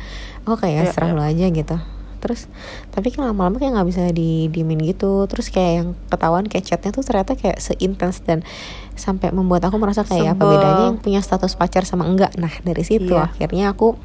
Aku 0.45 0.61
kayak 0.61 0.89
Iya, 0.89 0.93
serah 0.93 1.09
iya. 1.09 1.17
lo 1.17 1.23
aja 1.25 1.47
gitu. 1.49 1.77
Terus 2.23 2.47
tapi 2.95 3.11
kan 3.11 3.26
lama-lama 3.26 3.59
kayak 3.59 3.75
nggak 3.75 3.88
bisa 3.91 4.02
didiemin 4.14 4.79
gitu. 4.87 5.26
Terus 5.26 5.50
kayak 5.50 5.73
yang 5.83 5.88
ketahuan 6.07 6.47
kayak 6.47 6.64
chatnya 6.64 6.95
tuh 6.95 7.02
ternyata 7.02 7.35
kayak 7.35 7.59
seintens 7.59 8.23
dan 8.23 8.47
sampai 8.95 9.35
membuat 9.35 9.67
aku 9.67 9.76
merasa 9.76 10.07
kayak 10.07 10.38
apa 10.38 10.47
Sebel. 10.47 10.52
bedanya 10.55 10.85
yang 10.95 10.99
punya 11.02 11.21
status 11.21 11.59
pacar 11.59 11.83
sama 11.83 12.07
enggak. 12.07 12.33
Nah 12.38 12.55
dari 12.62 12.87
situ 12.87 13.12
Iya. 13.12 13.26
akhirnya 13.29 13.75
aku 13.75 13.99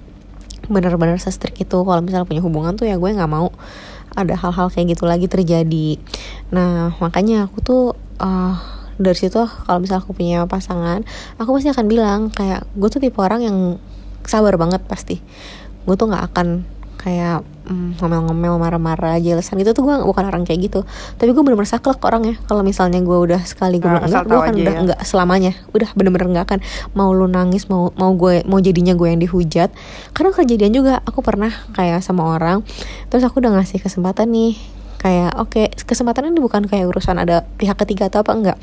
bener-bener 0.68 1.16
se-strict 1.16 1.62
itu 1.62 1.78
kalau 1.80 2.02
misalnya 2.04 2.28
punya 2.28 2.44
hubungan 2.44 2.76
tuh 2.76 2.90
ya 2.90 3.00
gue 3.00 3.08
nggak 3.08 3.30
mau 3.32 3.54
ada 4.18 4.34
hal-hal 4.36 4.68
kayak 4.68 4.98
gitu 4.98 5.08
lagi 5.08 5.30
terjadi 5.30 6.02
nah 6.52 6.92
makanya 7.00 7.48
aku 7.48 7.62
tuh 7.64 7.84
eh, 8.20 8.56
dari 8.98 9.16
situ 9.16 9.38
kalau 9.64 9.80
misalnya 9.80 10.04
aku 10.04 10.12
punya 10.12 10.44
pasangan 10.44 11.06
aku 11.38 11.56
pasti 11.56 11.70
akan 11.72 11.86
bilang 11.88 12.34
kayak 12.34 12.68
gue 12.76 12.90
tuh 12.90 13.00
tipe 13.00 13.16
orang 13.22 13.46
yang 13.46 13.58
sabar 14.28 14.58
banget 14.60 14.84
pasti 14.90 15.22
gue 15.88 15.96
tuh 15.96 16.10
nggak 16.10 16.36
akan 16.36 16.68
kayak 17.08 17.40
mm, 17.64 18.04
ngomel-ngomel 18.04 18.60
marah-marah 18.60 19.16
jelasan 19.16 19.56
gitu 19.58 19.72
tuh 19.72 19.88
gue 19.88 19.96
bukan 20.04 20.28
orang 20.28 20.44
kayak 20.44 20.68
gitu. 20.68 20.84
Tapi 21.16 21.32
gue 21.32 21.40
bener-bener 21.40 21.64
saklek 21.66 22.04
orangnya. 22.04 22.36
Kalau 22.44 22.68
misalnya 22.68 23.00
gue 23.00 23.16
udah 23.16 23.40
sekali 23.48 23.80
gue 23.80 23.88
Ah, 23.88 24.04
bilang 24.04 24.12
enggak 24.12 24.24
gue 24.28 24.40
kan 24.44 24.54
udah 24.54 24.74
ya. 24.76 24.80
enggak 24.84 25.00
selamanya. 25.02 25.52
Udah 25.72 25.90
bener-bener 25.96 26.28
enggak 26.36 26.46
akan 26.52 26.60
mau 26.92 27.16
lu 27.16 27.32
nangis 27.32 27.72
mau 27.72 27.96
mau 27.96 28.12
gue 28.12 28.44
mau 28.44 28.60
jadinya 28.60 28.92
gue 28.92 29.08
yang 29.08 29.24
dihujat. 29.24 29.72
Karena 30.12 30.36
kejadian 30.36 30.74
juga 30.76 31.00
aku 31.02 31.24
pernah 31.24 31.56
kayak 31.72 32.04
sama 32.04 32.28
orang 32.28 32.68
terus 33.08 33.24
aku 33.24 33.40
udah 33.40 33.56
ngasih 33.56 33.80
kesempatan 33.80 34.28
nih 34.28 34.60
kayak 34.98 35.38
oke 35.38 35.70
kesempatan 35.86 36.34
ini 36.34 36.42
bukan 36.42 36.66
kayak 36.66 36.90
urusan 36.90 37.22
ada 37.22 37.46
pihak 37.62 37.78
ketiga 37.78 38.10
atau 38.10 38.26
apa 38.26 38.34
enggak. 38.34 38.58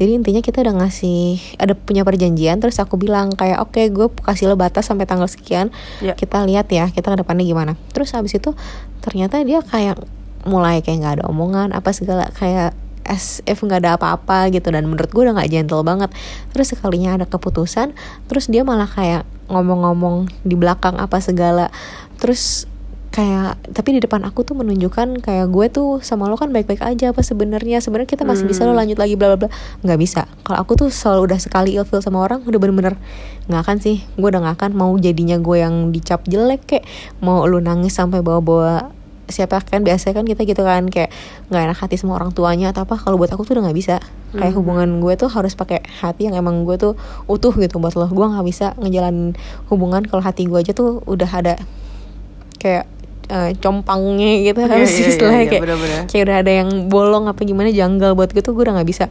Jadi 0.00 0.10
intinya 0.16 0.40
kita 0.40 0.64
udah 0.64 0.74
ngasih 0.84 1.38
ada 1.60 1.76
punya 1.76 2.02
perjanjian 2.02 2.58
terus 2.58 2.80
aku 2.80 2.96
bilang 2.96 3.36
kayak 3.36 3.60
oke 3.60 3.80
gue 3.92 4.08
kasih 4.24 4.48
lo 4.48 4.56
batas 4.56 4.88
sampai 4.88 5.04
tanggal 5.04 5.28
sekian 5.28 5.68
Ya. 6.00 6.16
kita 6.16 6.42
lihat 6.44 6.68
ya 6.72 6.88
kita 6.88 7.12
ke 7.12 7.16
depannya 7.20 7.44
gimana. 7.44 7.72
Terus 7.92 8.16
habis 8.16 8.32
itu 8.34 8.56
ternyata 9.04 9.40
dia 9.44 9.60
kayak 9.60 10.00
mulai 10.48 10.80
kayak 10.80 11.04
nggak 11.04 11.14
ada 11.20 11.24
omongan 11.28 11.72
apa 11.72 11.92
segala 11.92 12.28
kayak 12.32 12.72
as 13.04 13.44
if 13.44 13.60
nggak 13.60 13.84
ada 13.84 14.00
apa-apa 14.00 14.48
gitu. 14.50 14.72
Dan 14.72 14.88
menurut 14.88 15.12
gue 15.12 15.22
udah 15.28 15.36
nggak 15.36 15.52
gentle 15.52 15.84
banget. 15.84 16.08
Terus 16.56 16.72
sekalinya 16.72 17.20
ada 17.20 17.28
keputusan 17.28 17.92
terus 18.26 18.48
dia 18.48 18.64
malah 18.64 18.88
kayak 18.88 19.28
ngomong-ngomong 19.52 20.32
di 20.48 20.56
belakang 20.56 20.96
apa 20.96 21.20
segala. 21.20 21.68
Terus 22.16 22.64
kayak 23.14 23.70
tapi 23.70 23.94
di 23.94 24.00
depan 24.02 24.26
aku 24.26 24.42
tuh 24.42 24.58
menunjukkan 24.58 25.22
kayak 25.22 25.46
gue 25.46 25.66
tuh 25.70 26.02
sama 26.02 26.26
lo 26.26 26.34
kan 26.34 26.50
baik-baik 26.50 26.82
aja 26.82 27.14
apa 27.14 27.22
sebenarnya. 27.22 27.78
Sebenarnya 27.78 28.10
kita 28.10 28.26
masih 28.26 28.50
bisa 28.50 28.66
lo 28.66 28.74
lanjut 28.74 28.98
lagi 28.98 29.14
bla 29.14 29.38
bla 29.38 29.46
bla. 29.46 29.50
Nggak 29.86 29.98
bisa. 30.02 30.26
Kalau 30.42 30.58
aku 30.58 30.74
tuh 30.74 30.88
selalu 30.90 31.30
udah 31.30 31.38
sekali 31.38 31.78
ilfil 31.78 32.02
sama 32.02 32.18
orang 32.26 32.42
udah 32.42 32.58
bener-bener 32.58 32.98
nggak 33.46 33.60
akan 33.62 33.76
sih. 33.78 34.02
Gue 34.18 34.34
udah 34.34 34.42
nggak 34.42 34.56
akan 34.58 34.70
mau 34.74 34.90
jadinya 34.98 35.38
gue 35.38 35.62
yang 35.62 35.94
dicap 35.94 36.26
jelek 36.26 36.66
kayak 36.66 36.84
mau 37.22 37.46
lu 37.46 37.62
nangis 37.62 37.94
sampai 37.94 38.18
bawa-bawa 38.18 38.90
siapa 39.24 39.56
kan 39.64 39.80
biasanya 39.80 40.20
kan 40.20 40.26
kita 40.28 40.44
gitu 40.44 40.60
kan 40.68 40.84
kayak 40.92 41.08
nggak 41.48 41.72
enak 41.72 41.78
hati 41.80 41.96
sama 41.96 42.18
orang 42.18 42.34
tuanya 42.34 42.74
atau 42.74 42.82
apa. 42.82 42.98
Kalau 42.98 43.14
buat 43.14 43.30
aku 43.30 43.46
tuh 43.46 43.54
udah 43.54 43.70
nggak 43.70 43.78
bisa. 43.78 44.02
Kayak 44.34 44.58
hubungan 44.58 44.98
gue 44.98 45.14
tuh 45.14 45.30
harus 45.30 45.54
pakai 45.54 45.86
hati 46.02 46.26
yang 46.26 46.34
emang 46.34 46.66
gue 46.66 46.74
tuh 46.74 46.98
utuh 47.30 47.54
gitu 47.54 47.78
buat 47.78 47.94
lo. 47.94 48.10
Gue 48.10 48.26
nggak 48.26 48.42
bisa 48.42 48.74
ngejalanin 48.74 49.38
hubungan 49.70 50.02
kalau 50.02 50.26
hati 50.26 50.50
gue 50.50 50.58
aja 50.58 50.74
tuh 50.74 50.98
udah 51.06 51.30
ada 51.30 51.54
kayak 52.58 52.90
eh, 53.26 53.52
compangnya 53.56 54.42
gitu 54.42 54.60
Iya, 54.60 54.68
harus 54.68 54.90
iya, 54.90 54.98
iya, 54.98 55.08
istilahnya 55.08 55.40
iya, 55.40 55.50
kayak 55.50 55.62
bener-bener. 55.62 56.00
kayak 56.06 56.22
udah 56.22 56.36
ada 56.38 56.52
yang 56.54 56.68
bolong 56.86 57.24
apa 57.26 57.40
gimana 57.40 57.68
janggal 57.68 58.12
buat 58.12 58.30
gue 58.30 58.40
tuh 58.40 58.52
gue 58.52 58.62
udah 58.62 58.74
nggak 58.76 58.88
bisa. 58.88 59.06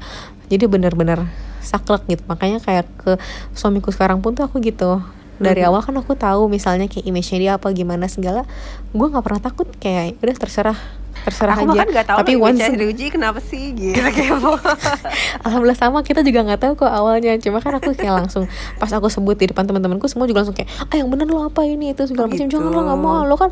Jadi 0.47 0.63
bener-bener 0.65 1.25
saklek 1.59 2.05
gitu. 2.07 2.23
Makanya 2.25 2.59
kayak 2.59 2.85
ke 2.95 3.11
suamiku 3.51 3.89
sekarang 3.89 4.19
pun 4.19 4.33
tuh 4.33 4.43
aku 4.43 4.59
gitu. 4.59 5.01
Dari 5.35 5.59
Mhm. 5.59 5.67
awal 5.67 5.81
kan 5.81 5.95
aku 5.95 6.13
tahu 6.13 6.45
misalnya 6.45 6.85
kayak 6.85 7.03
image-nya 7.03 7.37
dia 7.39 7.51
apa 7.55 7.67
gimana 7.69 8.05
segala 8.05 8.45
gue 8.89 9.07
nggak 9.07 9.21
pernah 9.21 9.41
takut. 9.41 9.65
Kayak 9.75 10.19
udah 10.19 10.35
terserah 10.37 10.77
terserah 11.23 11.55
aku 11.55 11.69
aja. 11.69 11.71
bahkan 11.71 11.87
gak 11.93 12.07
tahu 12.09 12.17
tapi 12.25 12.33
once 12.35 12.65
diuji 12.73 13.05
kenapa 13.13 13.39
sih 13.39 13.71
gitu 13.77 14.01
apa 14.01 14.57
alhamdulillah 15.45 15.79
sama 15.79 15.99
kita 16.01 16.25
juga 16.25 16.43
nggak 16.43 16.61
tahu 16.61 16.73
kok 16.85 16.91
awalnya. 16.91 17.35
Cuma 17.39 17.59
kan 17.59 17.75
aku 17.77 17.93
kayak 17.95 18.13
langsung 18.23 18.45
pas 18.77 18.89
aku 18.91 19.07
sebut 19.07 19.35
di 19.35 19.49
depan 19.49 19.65
teman-temanku 19.65 20.05
semua 20.09 20.25
juga 20.25 20.43
langsung 20.43 20.55
kayak 20.55 20.69
ah 20.89 20.95
yang 20.95 21.09
bener 21.09 21.27
lo 21.27 21.45
apa 21.47 21.63
ini? 21.63 21.91
Itu 21.91 22.07
segala 22.07 22.29
macam. 22.29 22.45
Gitu. 22.47 22.53
jangan 22.57 22.71
lo 22.71 22.81
nggak 22.85 22.99
mau. 22.99 23.21
Lo 23.27 23.35
kan 23.35 23.49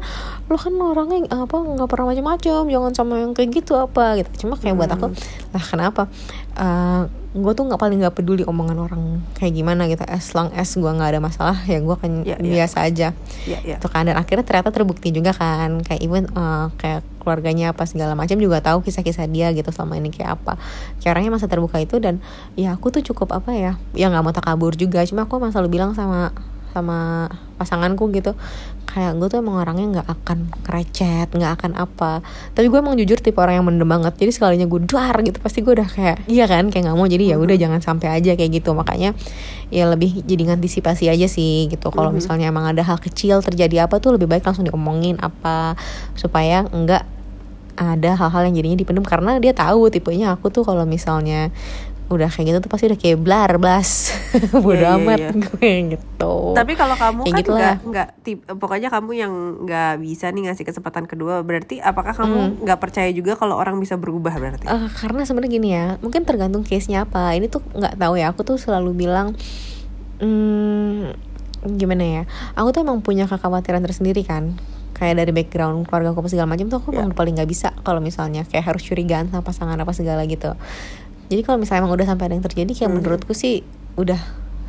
lo 0.48 0.58
kan 0.58 0.74
orangnya 0.77 1.27
apa 1.32 1.56
nggak 1.56 1.88
pernah 1.89 2.06
macam-macam 2.12 2.62
jangan 2.68 2.91
sama 2.96 3.13
yang 3.20 3.32
kayak 3.36 3.50
gitu 3.63 3.74
apa 3.77 4.20
gitu. 4.22 4.48
Cuma 4.48 4.56
kayak 4.60 4.75
buat 4.77 4.91
aku 4.91 5.12
lah 5.51 5.63
kenapa? 5.63 6.01
Gue 7.32 7.56
tuh 7.56 7.63
nggak 7.63 7.80
paling 7.80 8.03
nggak 8.03 8.15
peduli 8.20 8.44
omongan 8.44 8.75
orang 8.75 9.03
kayak 9.39 9.56
gimana 9.56 9.88
gitu. 9.88 10.03
As 10.03 10.36
long 10.36 10.51
as 10.51 10.75
gue 10.75 10.91
nggak 10.91 11.15
ada 11.15 11.20
masalah 11.24 11.58
ya 11.63 11.80
gue 11.80 11.96
kan 11.96 12.12
Ya, 12.27 12.36
ya. 12.36 12.44
biasa 12.44 12.84
aja. 12.84 13.15
Ya 13.48 13.60
ya. 13.63 13.80
Itu 13.80 13.88
kan. 13.88 14.03
Dan 14.03 14.20
akhirnya 14.20 14.44
ternyata 14.44 14.75
terbukti 14.75 15.15
juga 15.15 15.32
kan. 15.32 15.80
Kayak 15.80 16.01
even 16.03 16.24
eh, 16.27 16.68
kayak 16.75 17.08
keluarganya 17.51 17.75
apa 17.75 17.84
segala 17.84 18.13
macam 18.15 18.39
juga 18.39 18.63
tahu 18.63 18.79
kisah-kisah 18.79 19.27
dia 19.27 19.51
gitu 19.51 19.67
selama 19.75 20.00
ini 20.00 20.10
kayak 20.15 20.39
apa. 20.39 20.55
Caranya 21.03 21.36
masa 21.36 21.51
terbuka 21.51 21.84
itu 21.84 22.00
dan 22.00 22.24
ya 22.55 22.72
aku 22.72 22.96
tuh 22.96 23.03
cukup 23.03 23.36
apa 23.36 23.51
ya 23.51 23.75
ya 23.91 24.08
nggak 24.08 24.24
mau 24.24 24.31
takabur 24.31 24.72
juga. 24.79 25.03
Cuma 25.03 25.27
aku 25.27 25.36
emang 25.36 25.51
selalu 25.51 25.70
bilang 25.75 25.91
sama 25.91 26.31
sama 26.72 27.27
pasanganku 27.60 28.08
gitu 28.15 28.31
kayak 28.88 29.20
gue 29.20 29.27
tuh 29.27 29.39
emang 29.39 29.60
orangnya 29.60 30.00
nggak 30.00 30.08
akan 30.08 30.39
kerecet 30.63 31.27
nggak 31.31 31.51
akan 31.60 31.72
apa. 31.79 32.24
Tapi 32.55 32.67
gue 32.67 32.79
emang 32.79 32.96
jujur 32.96 33.20
tipe 33.20 33.39
orang 33.39 33.60
yang 33.60 33.67
mendem 33.67 33.88
banget. 33.88 34.15
Jadi 34.20 34.31
sekalinya 34.31 34.67
gue 34.67 34.84
duar 34.84 35.15
gitu 35.24 35.39
pasti 35.39 35.63
gue 35.63 35.75
udah 35.75 35.88
kayak 35.88 36.27
iya 36.31 36.48
kan 36.48 36.72
kayak 36.72 36.88
nggak 36.88 36.98
mau. 37.00 37.08
Jadi 37.08 37.31
ya 37.31 37.39
udah 37.39 37.55
jangan 37.55 37.79
sampai 37.84 38.08
aja 38.20 38.36
kayak 38.36 38.63
gitu. 38.63 38.72
Makanya 38.75 39.15
ya 39.72 39.88
lebih 39.88 40.24
jadi 40.27 40.51
ngantisipasi 40.51 41.08
aja 41.08 41.27
sih 41.27 41.72
gitu. 41.72 41.88
Kalau 41.91 42.12
misalnya 42.12 42.51
emang 42.51 42.67
ada 42.67 42.84
hal 42.84 43.00
kecil 43.00 43.39
terjadi 43.39 43.88
apa 43.88 44.00
tuh 44.03 44.15
lebih 44.15 44.27
baik 44.27 44.43
langsung 44.43 44.67
diomongin 44.67 45.20
apa 45.24 45.79
supaya 46.15 46.67
enggak 46.72 47.08
ada 47.73 48.13
hal-hal 48.13 48.41
yang 48.45 48.55
jadinya 48.55 48.77
dipendam 48.77 49.03
karena 49.03 49.37
dia 49.37 49.51
tahu 49.51 49.87
tipenya. 49.87 50.33
Aku 50.33 50.47
tuh 50.47 50.61
kalau 50.61 50.83
misalnya 50.83 51.49
udah 52.11 52.27
kayak 52.27 52.43
gitu 52.45 52.57
tuh 52.59 52.67
pasti 52.67 52.85
udah 52.85 52.99
kayak 52.99 53.17
blar 53.17 53.55
blas. 53.55 54.11
Bodo 54.53 54.75
Iya, 54.75 54.83
iya, 54.83 54.99
amat 54.99 55.17
iya. 55.17 55.29
gue 55.47 55.71
gitu. 55.95 56.33
Tapi 56.51 56.71
kalau 56.75 56.95
kamu 56.95 57.21
Kayak 57.23 57.31
kan 57.31 57.39
gitu 57.39 57.51
nggak 57.53 57.75
nggak 57.87 58.07
tip- 58.21 58.45
pokoknya 58.51 58.89
kamu 58.89 59.11
yang 59.15 59.33
nggak 59.63 59.91
bisa 59.97 60.27
nih 60.27 60.43
ngasih 60.45 60.65
kesempatan 60.65 61.07
kedua 61.07 61.39
berarti 61.39 61.79
apakah 61.79 62.11
Hmm. 62.11 62.21
kamu 62.21 62.37
nggak 62.63 62.79
percaya 62.79 63.07
juga 63.09 63.35
kalau 63.35 63.55
orang 63.55 63.79
bisa 63.79 63.95
berubah 63.95 64.35
berarti? 64.35 64.65
Eh, 64.65 64.87
karena 64.93 65.23
sebenarnya 65.23 65.51
gini 65.53 65.69
ya 65.71 65.85
mungkin 65.97 66.21
tergantung 66.21 66.61
case 66.61 66.87
nya 66.87 67.05
apa. 67.05 67.31
Ini 67.31 67.47
tuh 67.47 67.63
nggak 67.71 67.95
tahu 67.95 68.13
ya 68.15 68.27
aku 68.27 68.43
tuh 68.43 68.57
selalu 68.57 68.91
bilang 68.97 69.31
hmm, 70.19 71.15
gimana 71.71 72.03
ya? 72.03 72.23
Aku 72.53 72.71
tuh 72.71 72.81
emang 72.81 72.99
punya 72.99 73.23
kekhawatiran 73.25 73.79
tersendiri 73.79 74.21
kan 74.21 74.59
kayak 75.01 75.17
dari 75.17 75.34
background 75.34 75.89
keluarga 75.89 76.13
aku 76.13 76.29
segala 76.29 76.53
macam 76.53 76.70
tuh 76.70 76.77
aku 76.77 76.93
emang 76.93 77.17
paling 77.17 77.34
nggak 77.34 77.50
bisa 77.50 77.74
kalau 77.81 77.98
misalnya 77.98 78.46
kayak 78.46 78.70
harus 78.70 78.86
curigaan 78.86 79.34
sama 79.34 79.41
pasangan 79.41 79.74
apa 79.74 79.89
segala 79.98 80.22
gitu. 80.29 80.53
Jadi 81.34 81.41
kalau 81.41 81.58
misalnya 81.58 81.89
emang 81.89 81.98
udah 81.98 82.05
sampai 82.05 82.29
ada 82.29 82.36
yang 82.38 82.46
terjadi 82.46 82.72
kayak 82.86 82.91
menurutku 82.93 83.34
sih 83.34 83.65
udah 83.98 84.22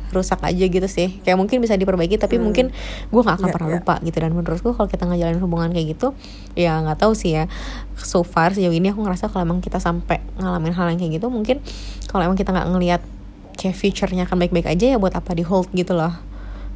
rusak 0.09 0.41
aja 0.41 0.65
gitu 0.65 0.87
sih. 0.89 1.21
Kayak 1.21 1.37
mungkin 1.37 1.61
bisa 1.61 1.77
diperbaiki 1.77 2.17
tapi 2.17 2.41
mungkin 2.41 2.73
gue 3.13 3.21
nggak 3.21 3.37
akan 3.41 3.49
Ya, 3.49 3.53
pernah 3.53 3.69
ya. 3.69 3.75
lupa 3.77 3.95
gitu. 4.01 4.17
Dan 4.17 4.31
menurutku 4.33 4.73
kalau 4.73 4.89
kita 4.89 5.05
ngejalanin 5.05 5.37
hubungan 5.37 5.69
kayak 5.69 5.97
gitu 5.97 6.17
ya 6.57 6.81
nggak 6.81 6.97
tahu 6.97 7.13
sih 7.13 7.37
ya. 7.37 7.45
So 7.97 8.25
far 8.25 8.57
sejauh 8.57 8.73
ini 8.73 8.89
aku 8.89 9.05
ngerasa 9.05 9.29
kalau 9.29 9.45
emang 9.45 9.61
kita 9.61 9.77
sampai 9.77 10.17
ngalamin 10.41 10.73
hal 10.73 10.89
yang 10.89 10.97
kayak 10.97 11.21
gitu 11.21 11.29
mungkin 11.29 11.61
kalau 12.09 12.25
emang 12.25 12.37
kita 12.37 12.49
nggak 12.49 12.67
ngelihat 12.73 13.01
kayak 13.53 13.77
future-nya 13.77 14.25
akan 14.25 14.41
baik-baik 14.41 14.65
aja 14.65 14.85
ya 14.93 14.97
buat 14.97 15.13
apa 15.13 15.37
di 15.37 15.45
hold 15.45 15.69
gitu 15.77 15.93
loh 15.93 16.09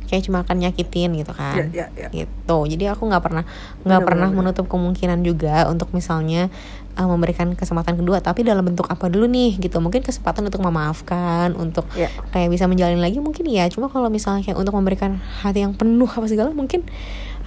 kayak 0.07 0.23
cuma 0.25 0.41
akan 0.41 0.63
nyakitin 0.63 1.13
gitu 1.19 1.35
kan. 1.35 1.69
Ya, 1.69 1.91
ya, 1.93 2.07
ya. 2.07 2.25
gitu. 2.25 2.57
Jadi 2.65 2.87
aku 2.87 3.05
nggak 3.05 3.23
pernah 3.23 3.43
nggak 3.83 4.01
pernah 4.07 4.27
bener, 4.31 4.39
menutup 4.39 4.65
kemungkinan 4.71 5.19
juga 5.21 5.67
untuk 5.67 5.91
misalnya 5.91 6.47
uh, 6.95 7.05
memberikan 7.05 7.53
kesempatan 7.53 7.99
kedua. 7.99 8.23
Tapi 8.23 8.47
dalam 8.47 8.65
bentuk 8.65 8.87
apa 8.87 9.11
dulu 9.11 9.27
nih 9.27 9.59
gitu. 9.59 9.77
Mungkin 9.83 10.01
kesempatan 10.01 10.47
untuk 10.47 10.63
memaafkan 10.63 11.53
untuk 11.59 11.85
Ya. 11.93 12.09
kayak 12.33 12.49
bisa 12.49 12.65
menjalin 12.65 13.03
lagi 13.03 13.19
mungkin 13.19 13.45
ya. 13.51 13.67
Cuma 13.67 13.91
kalau 13.91 14.07
misalnya 14.07 14.41
kayak 14.47 14.57
untuk 14.57 14.73
memberikan 14.73 15.19
hati 15.43 15.61
yang 15.61 15.75
penuh 15.75 16.09
apa 16.09 16.25
segala 16.25 16.49
mungkin 16.55 16.87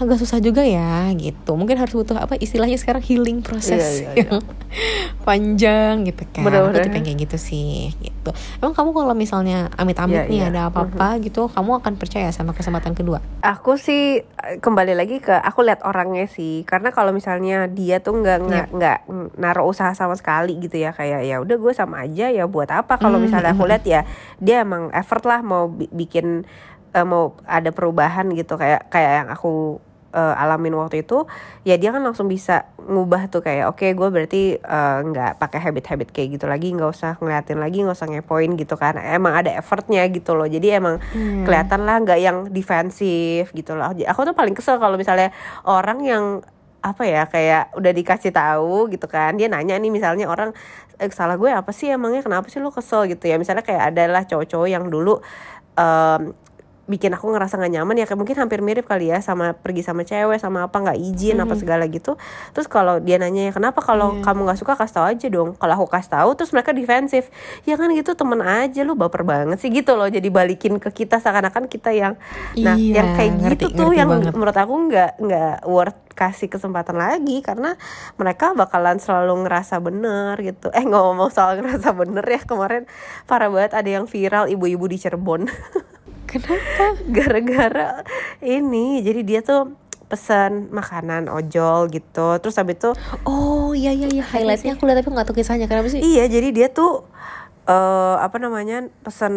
agak 0.00 0.16
susah 0.16 0.40
juga 0.40 0.64
ya 0.64 1.12
gitu. 1.12 1.52
Mungkin 1.52 1.76
harus 1.76 1.92
butuh 1.92 2.16
apa 2.16 2.34
istilahnya 2.34 2.74
sekarang 2.74 3.00
healing 3.00 3.38
proses 3.40 3.76
Iya, 3.76 3.88
iya, 3.92 4.10
iya. 4.10 4.14
yang 4.24 4.40
panjang 5.26 5.94
gitu 6.04 6.22
kan. 6.26 6.42
Bener-bener. 6.42 6.80
aku 6.82 6.88
yang 6.90 7.04
kayak 7.04 7.18
gitu 7.20 7.36
sih 7.36 7.92
gitu. 7.94 8.30
Emang 8.56 8.72
kamu 8.72 8.90
kalau 8.92 9.12
misalnya 9.12 9.68
amit-amit 9.74 10.16
Iya, 10.18 10.24
nih 10.26 10.40
iya. 10.40 10.48
ada 10.48 10.60
apa-apa 10.68 11.20
gitu 11.20 11.46
kamu 11.46 11.80
akan 11.80 11.92
percaya 11.94 12.28
sama 12.30 12.50
kesempatan 12.50 12.92
kedua? 12.92 13.20
Aku 13.40 13.76
sih 13.76 14.20
eh, 14.20 14.56
kembali 14.58 14.92
lagi 14.92 15.18
ke 15.18 15.32
aku 15.32 15.60
lihat 15.60 15.84
orangnya 15.84 16.24
sih. 16.26 16.64
Karena 16.64 16.88
kalau 16.88 17.12
misalnya 17.12 17.66
dia 17.66 18.00
tuh 18.00 18.16
nggak 18.16 18.38
nggak 18.40 18.66
Iya. 18.66 18.74
nggak 18.74 18.98
naruh 19.36 19.66
usaha 19.66 19.92
sama 19.92 20.16
sekali 20.16 20.56
gitu 20.58 20.76
ya 20.76 20.90
kayak 20.90 21.20
ya 21.22 21.36
udah 21.38 21.56
gue 21.56 21.72
sama 21.72 22.02
aja 22.02 22.28
ya 22.28 22.44
buat 22.44 22.68
apa? 22.68 22.96
Kalau 22.96 23.16
Hmm, 23.16 23.26
misalnya 23.26 23.52
hmm, 23.52 23.58
aku 23.58 23.64
lihat 23.66 23.84
ya 23.84 24.00
dia 24.38 24.64
emang 24.64 24.88
effort 24.92 25.22
lah 25.22 25.40
mau 25.40 25.68
bi- 25.68 25.90
bikin 25.90 26.48
eh, 26.90 27.04
mau 27.04 27.36
ada 27.44 27.68
perubahan 27.68 28.32
gitu. 28.32 28.56
Kayak 28.56 28.88
kayak 28.88 29.12
yang 29.18 29.28
aku 29.28 29.76
eh, 30.10 30.34
alamin 30.42 30.74
waktu 30.74 31.02
itu 31.02 31.24
ya 31.62 31.74
dia 31.74 31.90
kan 31.90 32.02
langsung 32.02 32.26
bisa 32.26 32.66
ngubah 32.80 33.30
tuh 33.30 33.40
kayak 33.40 33.70
oke 33.70 33.86
gue 33.86 34.08
berarti 34.10 34.42
eh, 34.58 34.98
nggak 35.06 35.38
pakai 35.38 35.60
habit-habit 35.62 36.10
kayak 36.10 36.28
gitu 36.34 36.46
lagi 36.46 36.74
nggak 36.74 36.90
usah 36.90 37.12
ngeliatin 37.22 37.58
lagi 37.58 37.82
nggak 37.86 37.96
usah 37.96 38.08
ngepoin 38.10 38.54
gitu 38.54 38.74
kan. 38.74 38.98
Emang 38.98 39.34
ada 39.34 39.54
effortnya 39.54 40.02
gitu 40.10 40.34
loh. 40.34 40.46
Jadi 40.46 40.68
emang 40.74 40.98
Hmm. 41.10 41.46
kelihatan 41.46 41.86
lah 41.86 41.96
nggak 42.02 42.18
yang 42.20 42.38
defensif 42.50 43.50
gitu 43.50 43.74
loh. 43.74 43.90
Aku 43.90 44.20
tuh 44.22 44.34
paling 44.34 44.54
kesel 44.54 44.76
kalau 44.78 44.98
misalnya 44.98 45.30
orang 45.64 46.02
yang 46.02 46.24
apa 46.80 47.04
ya 47.04 47.28
kayak 47.28 47.76
udah 47.76 47.92
dikasih 47.92 48.32
tahu 48.32 48.88
gitu 48.88 49.04
kan. 49.04 49.36
Dia 49.36 49.52
nanya 49.52 49.76
nih 49.76 49.92
misalnya 49.92 50.26
orang 50.26 50.56
eh, 50.96 51.12
salah 51.12 51.36
gue 51.36 51.48
apa 51.48 51.70
sih 51.70 51.92
emangnya? 51.92 52.24
Kenapa 52.24 52.48
sih 52.48 52.58
lo 52.58 52.72
kesel? 52.72 53.04
gitu 53.06 53.28
ya. 53.28 53.36
Misalnya 53.36 53.60
kayak 53.60 53.92
adalah 53.92 54.22
cowok-cowok 54.24 54.68
yang 54.68 54.88
dulu 54.88 55.20
em, 55.76 56.32
bikin 56.90 57.14
aku 57.14 57.30
ngerasa 57.30 57.54
gak 57.54 57.70
nyaman 57.70 57.94
ya 57.94 58.04
kayak 58.04 58.18
mungkin 58.18 58.34
hampir 58.34 58.58
mirip 58.60 58.82
kali 58.82 59.08
ya 59.08 59.22
sama 59.22 59.54
pergi 59.54 59.80
sama 59.80 60.02
cewek 60.02 60.36
sama 60.36 60.66
apa 60.66 60.74
nggak 60.74 60.98
izin 60.98 61.38
apa 61.38 61.54
segala 61.54 61.86
gitu. 61.86 62.18
Terus 62.50 62.66
kalau 62.66 62.98
dia 62.98 63.14
nanya 63.16 63.46
ya 63.46 63.52
kenapa 63.54 63.78
kalau 63.78 64.10
Iya. 64.12 64.26
kamu 64.26 64.40
nggak 64.42 64.58
suka 64.58 64.74
kasih 64.74 64.94
tahu 64.96 65.06
aja 65.06 65.26
dong. 65.28 65.54
Kalau 65.54 65.74
aku 65.76 65.86
kasih 65.86 66.10
tahu 66.10 66.30
terus 66.34 66.50
mereka 66.50 66.74
defensif. 66.74 67.30
Ya 67.62 67.78
kan 67.78 67.86
gitu 67.90 68.12
temen 68.12 68.40
aja 68.40 68.82
lu 68.82 68.92
baper 68.92 69.22
banget 69.22 69.56
sih 69.56 69.70
gitu 69.70 69.94
loh. 69.94 70.06
Jadi 70.06 70.26
balikin 70.28 70.76
ke 70.76 70.90
kita 70.90 71.16
seakan-akan 71.16 71.64
kita 71.64 71.90
yang 71.90 72.18
nah 72.56 72.74
Iya, 72.74 72.98
yang 72.98 73.08
kayak 73.14 73.32
ngerti- 73.38 73.70
gitu 73.70 73.78
tuh 73.78 73.86
ngerti 73.86 73.96
yang 73.96 74.08
banget. 74.10 74.32
menurut 74.32 74.56
aku 74.56 74.74
nggak 74.84 75.10
nggak 75.16 75.56
worth 75.64 75.98
kasih 76.12 76.48
kesempatan 76.48 76.96
lagi. 76.96 77.38
Karena 77.40 77.78
mereka 78.16 78.50
bakalan 78.52 78.98
selalu 78.98 79.46
ngerasa 79.46 79.78
bener 79.78 80.34
gitu. 80.40 80.68
Eh 80.70 80.82
ngomong 80.82 81.30
soal 81.30 81.54
ngerasa 81.56 81.94
bener 81.94 82.24
ya 82.24 82.40
kemarin 82.40 82.82
parah 83.24 83.46
banget 83.46 83.72
ada 83.72 83.86
yang 83.88 84.04
viral 84.04 84.48
ibu-ibu 84.48 84.84
di 84.84 84.96
Cirebon 84.96 85.46
Kenapa? 86.30 86.84
gara-gara 87.16 88.06
ini. 88.38 89.02
Jadi 89.02 89.20
dia 89.26 89.42
tuh 89.42 89.74
pesan 90.10 90.70
makanan 90.74 91.30
ojol 91.30 91.90
gitu. 91.90 92.38
Terus 92.42 92.58
habis 92.58 92.78
itu 92.78 92.90
Oh 93.26 93.70
iya 93.74 93.94
iya 93.94 94.10
iya. 94.10 94.24
Highlightnya 94.26 94.74
aku 94.74 94.86
lihat 94.86 95.02
tapi 95.02 95.10
nggak 95.14 95.26
tahu 95.26 95.36
kisahnya. 95.38 95.66
Kenapa 95.70 95.90
sih? 95.90 96.02
iya 96.02 96.26
jadi 96.26 96.50
dia 96.50 96.68
tuh 96.70 97.06
eh 97.70 98.16
apa 98.18 98.42
namanya 98.42 98.90
pesen 99.06 99.34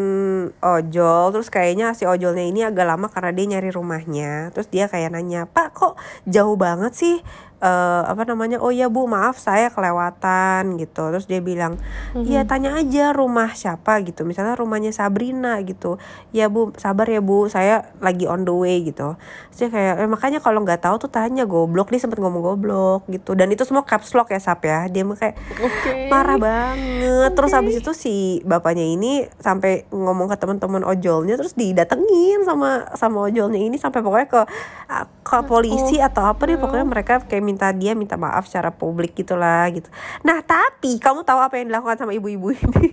ojol. 0.57 1.29
Terus 1.33 1.49
kayaknya 1.53 1.93
si 1.93 2.09
ojolnya 2.09 2.45
ini 2.45 2.65
agak 2.65 2.89
lama 2.89 3.05
karena 3.09 3.29
dia 3.33 3.45
nyari 3.57 3.69
rumahnya. 3.69 4.49
Terus 4.57 4.69
dia 4.73 4.89
kayak 4.89 5.13
nanya 5.13 5.45
pak 5.45 5.77
kok 5.77 5.93
jauh 6.25 6.57
banget 6.57 6.93
sih 6.97 7.15
Eh 7.63 8.03
apa 8.03 8.27
namanya 8.27 8.59
oh 8.59 8.75
ya 8.75 8.91
bu 8.91 9.07
maaf 9.07 9.39
saya 9.39 9.71
kelewatan 9.71 10.75
gitu. 10.75 11.15
Terus 11.15 11.31
dia 11.31 11.39
bilang 11.39 11.79
iya 12.27 12.43
tanya 12.43 12.75
aja 12.75 13.15
rumah 13.15 13.55
siapa 13.55 14.03
gitu. 14.03 14.27
Misalnya 14.27 14.59
rumahnya 14.59 14.91
Sabrina 14.91 15.55
gitu. 15.63 15.95
Ya 16.35 16.51
bu 16.51 16.75
sabar 16.75 17.07
ya 17.07 17.23
bu 17.23 17.47
saya 17.47 17.87
lagi 18.03 18.27
on 18.27 18.43
the 18.43 18.51
way 18.51 18.83
gitu. 18.83 19.15
Dia 19.55 19.71
kayak 19.71 20.03
"Eh, 20.03 20.09
makanya 20.11 20.43
kalau 20.43 20.59
nggak 20.67 20.83
tahu 20.83 21.07
tuh 21.07 21.11
tanya 21.11 21.47
goblok 21.47 21.87
dia 21.87 22.03
sempet 22.03 22.19
ngomong 22.19 22.43
goblok 22.43 23.07
gitu. 23.07 23.31
Dan 23.31 23.47
itu 23.55 23.63
semua 23.63 23.87
caps 23.87 24.11
lock 24.11 24.35
ya 24.35 24.43
sap 24.43 24.67
ya. 24.67 24.91
Dia 24.91 25.07
kayak 25.07 25.35
Oke. 25.63 26.11
marah 26.11 26.35
banget. 26.35 27.31
Terus 27.31 27.51
habis 27.55 27.79
itu 27.79 27.91
si 27.95 28.43
bapaknya 28.43 28.83
ini 28.83 29.23
sampai 29.39 29.87
ngomong 29.87 30.27
ke 30.27 30.35
teman-teman 30.35 30.83
ojolnya 30.83 31.39
terus 31.39 31.55
didatengin 31.55 32.43
sama 32.43 32.91
sama 32.99 33.31
ojolnya 33.31 33.61
ini 33.61 33.79
sampai 33.79 34.03
pokoknya 34.03 34.27
ke 34.27 34.41
ke 35.23 35.37
polisi 35.47 36.03
atau 36.03 36.27
apa 36.27 36.43
deh 36.43 36.59
pokoknya 36.59 36.85
mereka 36.85 37.23
kayak 37.23 37.52
minta 37.53 37.69
dia 37.69 37.93
minta 37.93 38.17
maaf 38.17 38.49
secara 38.49 38.73
publik 38.73 39.13
gitulah 39.13 39.69
gitu. 39.69 39.93
Nah 40.25 40.41
tapi 40.41 40.97
kamu 40.97 41.21
tahu 41.21 41.37
apa 41.37 41.61
yang 41.61 41.69
dilakukan 41.69 42.01
sama 42.01 42.17
ibu-ibu 42.17 42.57
ini? 42.57 42.89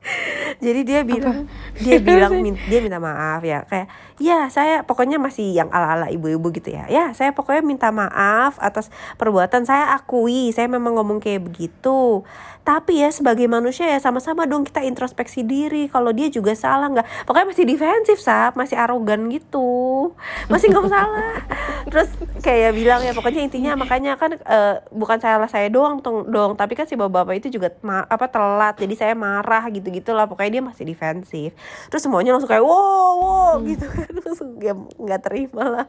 Jadi 0.64 0.80
dia 0.84 1.00
bilang 1.04 1.48
dia 1.80 1.96
bilang 2.04 2.32
dia 2.44 2.78
minta 2.84 3.00
maaf 3.00 3.40
ya 3.40 3.64
kayak 3.64 3.88
ya 4.20 4.52
saya 4.52 4.84
pokoknya 4.84 5.16
masih 5.16 5.56
yang 5.56 5.72
ala-ala 5.72 6.12
ibu-ibu 6.12 6.52
gitu 6.52 6.76
ya. 6.76 6.84
Ya 6.92 7.16
saya 7.16 7.32
pokoknya 7.32 7.64
minta 7.64 7.88
maaf 7.88 8.60
atas 8.60 8.92
perbuatan 9.16 9.64
saya 9.64 9.96
akui 9.96 10.52
saya 10.52 10.68
memang 10.68 11.00
ngomong 11.00 11.24
kayak 11.24 11.48
begitu 11.48 12.24
tapi 12.70 13.02
ya 13.02 13.10
sebagai 13.10 13.50
manusia 13.50 13.82
ya 13.90 13.98
sama-sama 13.98 14.46
dong 14.46 14.62
kita 14.62 14.86
introspeksi 14.86 15.42
diri 15.42 15.90
kalau 15.90 16.14
dia 16.14 16.30
juga 16.30 16.54
salah 16.54 16.86
nggak. 16.86 17.26
Pokoknya 17.26 17.50
masih 17.50 17.66
defensif 17.66 18.22
sap. 18.22 18.54
Masih 18.54 18.78
arogan 18.78 19.26
gitu. 19.26 20.14
Masih 20.46 20.70
nggak 20.70 20.86
salah. 20.86 21.34
Terus 21.90 22.06
kayak 22.46 22.70
bilang 22.78 23.02
ya 23.02 23.10
pokoknya 23.10 23.42
intinya 23.42 23.74
makanya 23.74 24.14
kan 24.14 24.38
eh, 24.38 24.86
bukan 24.94 25.18
salah 25.18 25.50
saya 25.50 25.66
doang 25.66 25.98
tong- 25.98 26.30
dong. 26.30 26.54
Tapi 26.54 26.78
kan 26.78 26.86
si 26.86 26.94
bapak-bapak 26.94 27.42
itu 27.42 27.58
juga 27.58 27.74
apa 28.06 28.30
telat. 28.30 28.78
Jadi 28.78 28.94
saya 28.94 29.18
marah 29.18 29.66
gitu 29.74 29.90
gitulah 29.90 30.30
pokoknya 30.30 30.62
dia 30.62 30.62
masih 30.62 30.86
defensif. 30.86 31.50
Terus 31.90 32.06
semuanya 32.06 32.38
langsung 32.38 32.54
kayak 32.54 32.62
wow 32.62 33.12
wow 33.18 33.54
gitu 33.66 33.82
kan. 33.90 34.14
Langsung 34.14 34.62
ya 34.62 34.78
nggak 34.78 35.20
terima 35.26 35.64
lah. 35.66 35.86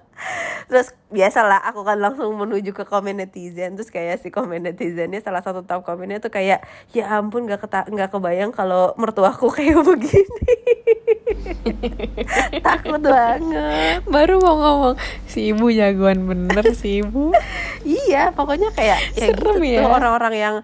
Terus 0.65 0.97
biasalah 1.13 1.61
aku 1.61 1.85
kan 1.85 2.01
langsung 2.01 2.33
menuju 2.33 2.73
ke 2.73 2.89
komen 2.89 3.21
netizen. 3.21 3.77
Terus 3.77 3.93
kayak 3.93 4.17
si 4.25 4.33
komen 4.33 4.65
netizennya 4.65 5.21
salah 5.21 5.45
satu 5.45 5.61
top 5.61 5.85
komennya 5.85 6.17
tuh 6.17 6.33
kayak 6.33 6.70
ya 6.91 7.19
ampun 7.19 7.47
nggak 7.47 7.63
keta 7.63 7.87
nggak 7.87 8.11
kebayang 8.11 8.51
kalau 8.51 8.91
mertuaku 8.99 9.47
kayak 9.55 9.79
begini 9.81 10.53
takut 12.65 13.01
banget 13.01 14.01
Baru 14.07 14.39
mau 14.43 14.55
ngomong 14.59 14.95
si 15.25 15.51
ibu 15.55 15.71
jagoan 15.71 16.27
bener 16.27 16.65
si 16.75 17.01
ibu. 17.01 17.31
iya 17.87 18.29
pokoknya 18.35 18.71
kayak 18.75 18.99
ya 19.15 19.27
gitu 19.31 19.61
ya. 19.63 19.81
tuh 19.83 19.89
orang-orang 19.89 20.33
yang 20.35 20.55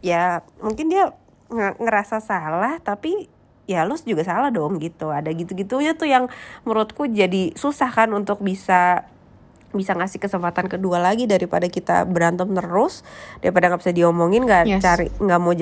ya 0.00 0.40
mungkin 0.60 0.88
dia 0.92 1.12
nge- 1.52 1.76
ngerasa 1.80 2.20
salah 2.20 2.80
tapi 2.80 3.28
ya 3.64 3.88
lu 3.88 3.96
juga 4.04 4.24
salah 4.24 4.52
dong 4.52 4.76
gitu 4.76 5.08
ada 5.08 5.32
gitu-gitunya 5.32 5.96
tuh 5.96 6.08
yang 6.08 6.28
menurutku 6.68 7.08
jadi 7.08 7.56
susah 7.56 7.88
kan 7.88 8.12
untuk 8.12 8.44
bisa 8.44 9.08
bisa 9.74 9.92
ngasih 9.92 10.22
kesempatan 10.22 10.70
kedua 10.70 11.02
lagi 11.02 11.26
daripada 11.26 11.66
kita 11.66 12.06
berantem 12.06 12.50
terus 12.54 13.02
daripada 13.42 13.74
nggak 13.74 13.80
bisa 13.82 13.92
diomongin 13.92 14.42
nggak 14.46 14.62
Yes. 14.64 14.80
cari 14.80 15.06
nggak 15.10 15.40
mau 15.42 15.52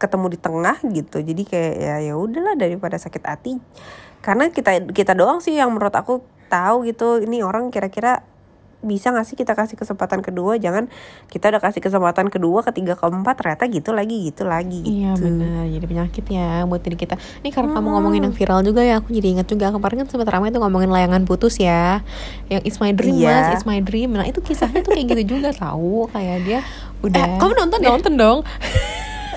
ketemu 0.00 0.26
di 0.32 0.38
tengah 0.40 0.76
gitu 0.88 1.16
jadi 1.20 1.42
kayak 1.44 1.74
ya 1.78 1.96
ya 2.10 2.14
udahlah 2.16 2.56
daripada 2.56 2.96
sakit 2.98 3.22
hati 3.22 3.60
karena 4.24 4.50
kita 4.50 4.90
kita 4.90 5.12
doang 5.14 5.38
sih 5.38 5.54
yang 5.54 5.70
menurut 5.70 5.94
aku 5.94 6.24
tahu 6.48 6.88
gitu 6.88 7.22
ini 7.22 7.44
orang 7.44 7.68
kira-kira 7.70 8.24
bisa 8.78 9.10
gak 9.10 9.26
sih 9.26 9.34
kita 9.34 9.58
kasih 9.58 9.74
kesempatan 9.74 10.22
kedua 10.22 10.54
jangan 10.54 10.86
kita 11.26 11.50
udah 11.50 11.58
kasih 11.58 11.82
kesempatan 11.82 12.30
kedua 12.30 12.62
ketiga 12.62 12.94
keempat 12.94 13.34
ternyata 13.42 13.66
gitu 13.66 13.90
lagi 13.90 14.30
gitu 14.30 14.46
lagi 14.46 14.86
Iya 14.86 15.18
gitu. 15.18 15.26
benar 15.26 15.66
jadi 15.66 15.86
penyakit 15.88 16.24
ya 16.30 16.62
buat 16.62 16.78
diri 16.82 16.94
kita. 16.94 17.18
Ini 17.42 17.50
karena 17.50 17.74
kamu 17.74 17.88
ngomongin 17.98 18.22
yang 18.30 18.34
viral 18.34 18.62
juga 18.62 18.86
ya, 18.86 19.02
aku 19.02 19.10
jadi 19.10 19.34
ingat 19.34 19.50
juga 19.50 19.74
kemarin 19.74 20.04
kan 20.04 20.08
sempat 20.08 20.28
ramai 20.30 20.54
tuh 20.54 20.62
ngomongin 20.62 20.90
layangan 20.94 21.26
putus 21.26 21.58
ya, 21.58 22.06
yang 22.46 22.62
It's 22.62 22.78
My 22.78 22.94
Dream 22.94 23.18
Iya. 23.18 23.28
mas, 23.28 23.46
It's 23.58 23.66
My 23.66 23.82
Dream. 23.82 24.14
Nah 24.14 24.24
itu 24.30 24.38
kisahnya 24.38 24.80
tuh 24.86 24.94
kayak 24.94 25.10
gitu 25.18 25.38
juga 25.38 25.50
tahu, 25.50 26.06
kayak 26.14 26.36
dia 26.46 26.60
udah. 27.02 27.24
Eh, 27.24 27.38
kamu 27.42 27.52
nonton 27.58 27.78
ya? 27.82 27.88
Nonton 27.90 28.14
dong. 28.14 28.38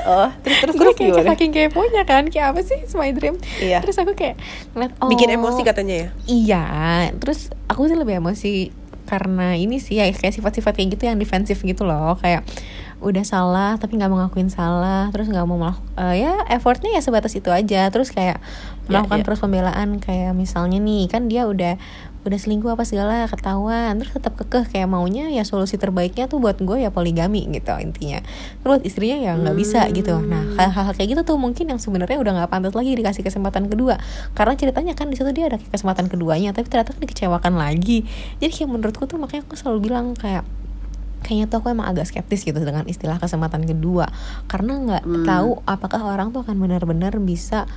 oh 0.01 0.29
terus 0.41 0.57
terus 0.65 0.73
Gue 0.77 0.93
kayak 0.97 1.13
gimana 1.13 1.29
saking 1.37 1.51
keponya 1.53 2.03
kan, 2.09 2.23
kayak 2.29 2.57
apa 2.57 2.59
sih 2.65 2.77
It's 2.81 2.97
My 2.97 3.13
Dream? 3.13 3.37
Iya. 3.61 3.85
Terus 3.85 3.97
aku 4.01 4.17
kayak 4.17 4.37
ngeliat, 4.73 4.91
bikin 5.09 5.29
oh, 5.29 5.37
emosi 5.37 5.61
katanya 5.61 5.95
ya 5.95 6.07
Iya, 6.25 6.63
terus 7.21 7.53
aku 7.69 7.85
sih 7.85 7.97
lebih 7.97 8.17
emosi 8.17 8.73
karena 9.11 9.59
ini 9.59 9.83
sih 9.83 9.99
ya 9.99 10.07
kayak 10.07 10.31
sifat-sifat 10.39 10.79
kayak 10.79 10.95
gitu 10.95 11.11
yang 11.11 11.19
defensif 11.19 11.59
gitu 11.59 11.83
loh, 11.83 12.15
kayak 12.15 12.47
udah 13.03 13.25
salah 13.27 13.75
tapi 13.75 13.99
nggak 13.99 14.07
mau 14.07 14.23
ngakuin 14.23 14.47
salah, 14.47 15.11
terus 15.11 15.27
nggak 15.27 15.43
mau 15.43 15.59
melakukan 15.59 16.15
ya 16.15 16.47
effortnya 16.47 16.95
ya 16.95 17.01
sebatas 17.03 17.35
itu 17.35 17.51
aja, 17.51 17.91
terus 17.91 18.15
kayak 18.15 18.39
melakukan 18.87 19.19
ya. 19.19 19.25
terus 19.27 19.39
pembelaan 19.43 19.99
kayak 19.99 20.31
misalnya 20.31 20.79
nih 20.79 21.11
kan 21.11 21.27
dia 21.27 21.43
udah 21.43 21.75
udah 22.21 22.37
selingkuh 22.37 22.69
apa 22.69 22.85
segala 22.85 23.25
ketahuan. 23.25 23.97
Terus 23.97 24.13
tetap 24.13 24.37
kekeh 24.37 24.69
kayak 24.69 24.85
maunya 24.85 25.33
ya 25.33 25.41
solusi 25.41 25.81
terbaiknya 25.81 26.29
tuh 26.29 26.37
buat 26.37 26.61
gue 26.61 26.85
ya 26.85 26.93
poligami 26.93 27.49
gitu 27.49 27.73
intinya. 27.81 28.21
Terus 28.61 28.67
buat 28.77 28.83
istrinya 28.85 29.17
ya 29.17 29.31
nggak 29.37 29.57
bisa 29.57 29.89
gitu. 29.89 30.21
Nah 30.21 30.53
hal-hal 30.57 30.93
kayak 30.93 31.17
gitu 31.17 31.21
tuh 31.25 31.37
mungkin 31.41 31.65
yang 31.73 31.81
sebenarnya 31.81 32.21
udah 32.21 32.31
nggak 32.41 32.49
pantas 32.53 32.73
lagi 32.77 32.93
dikasih 32.93 33.25
kesempatan 33.25 33.67
kedua. 33.67 33.97
Karena 34.37 34.53
ceritanya 34.53 34.93
kan 34.93 35.09
di 35.09 35.17
situ 35.17 35.33
dia 35.33 35.49
ada 35.49 35.57
kesempatan 35.57 36.07
keduanya 36.07 36.53
tapi 36.53 36.69
ternyata 36.69 36.93
dikecewakan 36.93 37.57
lagi. 37.57 38.05
Jadi 38.37 38.51
kayak 38.53 38.69
menurutku 38.69 39.09
tuh 39.09 39.17
makanya 39.17 39.45
aku 39.49 39.57
selalu 39.57 39.89
bilang 39.89 40.13
kayak 40.13 40.45
kayaknya 41.21 41.53
tuh 41.53 41.61
aku 41.61 41.69
emang 41.69 41.85
agak 41.85 42.09
skeptis 42.09 42.41
gitu 42.41 42.57
dengan 42.57 42.85
istilah 42.89 43.21
kesempatan 43.21 43.65
kedua. 43.65 44.09
Karena 44.49 44.77
nggak 44.77 45.03
Hmm. 45.05 45.25
tahu 45.25 45.49
apakah 45.65 46.01
orang 46.01 46.33
tuh 46.33 46.41
akan 46.45 46.57
benar-benar 46.57 47.17
bisa 47.21 47.69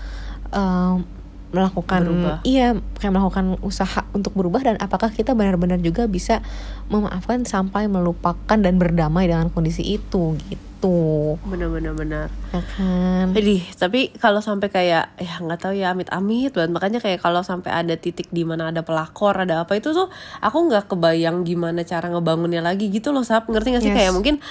melakukan 1.55 2.03
Berubah. 2.03 2.37
iya 2.43 2.75
kayak 2.99 3.13
melakukan 3.15 3.57
usaha 3.63 4.03
untuk 4.11 4.35
berubah 4.35 4.67
dan 4.67 4.77
apakah 4.83 5.15
kita 5.15 5.33
benar-benar 5.33 5.79
juga 5.79 6.11
bisa 6.11 6.43
memaafkan 6.91 7.47
sampai 7.47 7.87
melupakan 7.87 8.59
dan 8.59 8.75
berdamai 8.77 9.31
dengan 9.31 9.49
kondisi 9.49 9.97
itu 9.97 10.37
gitu. 10.51 11.41
Bener 11.49 11.73
bener 11.73 12.29
ya 12.53 12.61
kan? 12.77 13.33
Jadi 13.33 13.65
tapi 13.81 14.13
kalau 14.21 14.45
sampai 14.45 14.69
kayak 14.69 15.17
ya 15.17 15.35
nggak 15.41 15.61
tahu 15.65 15.73
ya 15.73 15.97
amit-amit 15.97 16.53
banget. 16.53 16.71
Makanya 16.75 16.99
kayak 17.01 17.25
kalau 17.25 17.41
sampai 17.41 17.73
ada 17.73 17.97
titik 17.97 18.29
di 18.29 18.45
mana 18.45 18.69
ada 18.69 18.85
pelakor 18.85 19.33
ada 19.33 19.65
apa 19.65 19.81
itu 19.81 19.97
tuh 19.97 20.13
aku 20.45 20.59
nggak 20.69 20.93
kebayang 20.93 21.47
gimana 21.49 21.87
cara 21.89 22.13
ngebangunnya 22.13 22.61
lagi 22.61 22.93
gitu 22.93 23.17
loh 23.17 23.25
sap. 23.25 23.49
Ngerti 23.49 23.69
gak 23.79 23.83
sih? 23.83 23.93
Yes. 23.95 23.99
kayak 24.05 24.13
mungkin 24.13 24.45